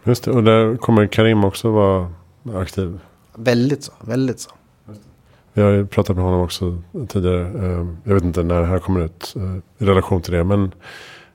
Just 0.04 0.24
det, 0.24 0.30
och 0.30 0.44
där 0.44 0.76
kommer 0.76 1.06
Karim 1.06 1.44
också 1.44 1.70
vara 1.70 2.12
aktiv. 2.54 2.98
Väldigt 3.34 3.84
så, 3.84 3.92
väldigt 4.00 4.40
så. 4.40 4.50
Vi 5.52 5.62
har 5.62 5.84
pratat 5.84 6.16
med 6.16 6.24
honom 6.24 6.40
också 6.40 6.82
tidigare. 7.08 7.40
Eh, 7.40 7.86
jag 8.04 8.14
vet 8.14 8.24
inte 8.24 8.42
när 8.42 8.60
det 8.60 8.66
här 8.66 8.78
kommer 8.78 9.00
ut 9.00 9.34
eh, 9.36 9.56
i 9.78 9.88
relation 9.88 10.22
till 10.22 10.32
det. 10.32 10.44
Men 10.44 10.74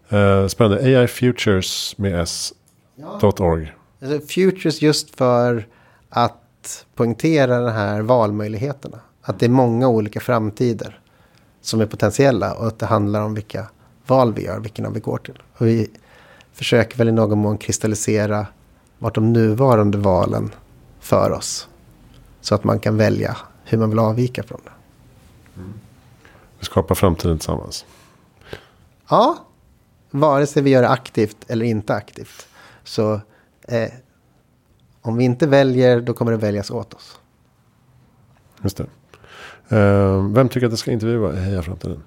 eh, 0.09 0.47
spännande. 0.47 0.99
AI 0.99 1.07
Futures 1.07 1.97
med 1.97 2.21
S.org. 2.21 3.73
Ja. 3.99 4.07
Alltså, 4.07 4.27
futures 4.27 4.81
just 4.81 5.15
för 5.15 5.67
att 6.09 6.85
poängtera 6.95 7.59
de 7.59 7.71
här 7.71 8.01
valmöjligheterna. 8.01 8.99
Att 9.21 9.39
det 9.39 9.45
är 9.45 9.49
många 9.49 9.87
olika 9.87 10.19
framtider 10.19 10.99
som 11.61 11.81
är 11.81 11.85
potentiella. 11.85 12.53
Och 12.53 12.67
att 12.67 12.79
det 12.79 12.85
handlar 12.85 13.21
om 13.21 13.33
vilka 13.33 13.67
val 14.07 14.33
vi 14.33 14.45
gör, 14.45 14.59
vilken 14.59 14.85
av 14.85 14.93
vi 14.93 14.99
går 14.99 15.17
till. 15.17 15.41
Och 15.57 15.67
vi 15.67 15.89
försöker 16.53 16.97
väl 16.97 17.07
i 17.09 17.11
någon 17.11 17.37
mån 17.37 17.57
kristallisera 17.57 18.47
vart 18.99 19.15
de 19.15 19.33
nuvarande 19.33 19.97
valen 19.97 20.51
för 20.99 21.31
oss. 21.31 21.67
Så 22.47 22.55
att 22.55 22.63
man 22.63 22.79
kan 22.79 22.97
välja 22.97 23.37
hur 23.63 23.77
man 23.77 23.89
vill 23.89 23.99
avvika 23.99 24.43
från 24.43 24.61
det. 24.63 24.71
Mm. 25.59 25.73
Vi 26.59 26.65
skapar 26.65 26.95
framtiden 26.95 27.37
tillsammans. 27.37 27.85
Ja, 29.09 29.37
vare 30.11 30.47
sig 30.47 30.63
vi 30.63 30.69
gör 30.69 30.81
det 30.81 30.89
aktivt 30.89 31.37
eller 31.47 31.65
inte 31.65 31.93
aktivt. 31.93 32.47
Så 32.83 33.21
eh, 33.67 33.91
om 35.01 35.17
vi 35.17 35.23
inte 35.23 35.47
väljer, 35.47 36.01
då 36.01 36.13
kommer 36.13 36.31
det 36.31 36.37
väljas 36.37 36.71
åt 36.71 36.93
oss. 36.93 37.19
Just 38.61 38.77
det. 38.77 38.85
Uh, 39.75 40.33
vem 40.33 40.49
tycker 40.49 40.67
att 40.67 40.73
det 40.73 40.77
ska 40.77 40.91
intervjua 40.91 41.33
i 41.33 41.39
Heja 41.39 41.61
Framtiden? 41.61 42.03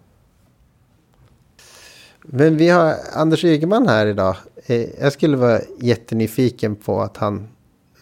Men 2.23 2.57
vi 2.57 2.69
har 2.69 2.95
Anders 3.13 3.45
Ygeman 3.45 3.89
här 3.89 4.07
idag. 4.07 4.37
Eh, 4.67 5.01
jag 5.01 5.13
skulle 5.13 5.37
vara 5.37 5.61
jättenyfiken 5.81 6.77
på 6.77 7.01
att 7.01 7.17
han 7.17 7.49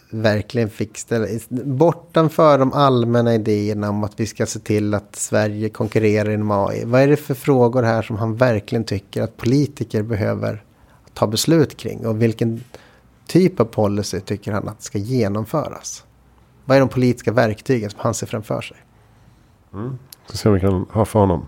verkligen 0.09 0.69
fick 0.69 0.97
ställa 0.97 1.27
bortanför 1.49 2.57
de 2.57 2.73
allmänna 2.73 3.35
idéerna 3.35 3.89
om 3.89 4.03
att 4.03 4.19
vi 4.19 4.25
ska 4.25 4.45
se 4.45 4.59
till 4.59 4.93
att 4.93 5.15
Sverige 5.15 5.69
konkurrerar 5.69 6.29
inom 6.29 6.51
AI. 6.51 6.85
Vad 6.85 7.01
är 7.01 7.07
det 7.07 7.17
för 7.17 7.33
frågor 7.33 7.83
här 7.83 8.01
som 8.01 8.15
han 8.15 8.35
verkligen 8.35 8.83
tycker 8.83 9.21
att 9.21 9.37
politiker 9.37 10.03
behöver 10.03 10.63
ta 11.13 11.27
beslut 11.27 11.77
kring? 11.77 12.07
Och 12.07 12.21
vilken 12.21 12.63
typ 13.27 13.59
av 13.59 13.65
policy 13.65 14.19
tycker 14.19 14.51
han 14.51 14.67
att 14.67 14.83
ska 14.83 14.97
genomföras? 14.97 16.03
Vad 16.65 16.77
är 16.77 16.79
de 16.79 16.89
politiska 16.89 17.31
verktygen 17.31 17.89
som 17.89 17.99
han 18.03 18.13
ser 18.13 18.27
framför 18.27 18.61
sig? 18.61 18.77
Mm. 19.73 19.97
Ska 20.27 20.37
se 20.37 20.49
om 20.49 20.55
vi 20.55 20.61
kan 20.61 20.85
ha 20.91 21.05
för 21.05 21.19
honom. 21.19 21.45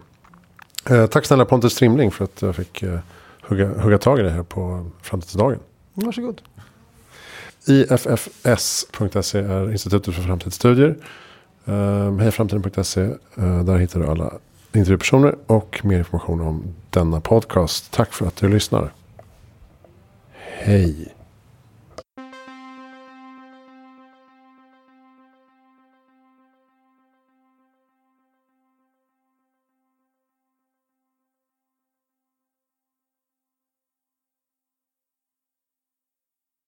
Eh, 0.89 1.05
tack 1.05 1.25
snälla 1.25 1.45
Pontus 1.45 1.73
Strimling 1.73 2.11
för 2.11 2.23
att 2.23 2.41
jag 2.41 2.55
fick 2.55 2.83
eh, 2.83 2.99
hugga, 3.41 3.81
hugga 3.81 3.97
tag 3.97 4.19
i 4.19 4.23
det 4.23 4.29
här 4.29 4.43
på 4.43 4.89
framtidsdagen. 5.01 5.59
Varsågod. 5.93 6.41
IFFS.se 7.65 9.39
är 9.39 9.71
Institutet 9.71 10.15
för 10.15 10.21
framtidsstudier. 10.21 10.95
Ehm, 11.65 11.73
uh, 11.75 12.19
Hejaframtiden.se. 12.19 13.01
Uh, 13.01 13.11
eh, 13.37 13.63
där 13.63 13.77
hittar 13.77 13.99
du 13.99 14.07
alla 14.07 14.33
intervjupersoner 14.73 15.35
och 15.47 15.81
mer 15.83 15.97
information 15.97 16.41
om 16.41 16.63
denna 16.89 17.21
podcast. 17.21 17.91
Tack 17.91 18.13
för 18.13 18.27
att 18.27 18.35
du 18.35 18.49
lyssnar. 18.49 18.93
Hej. 20.59 21.13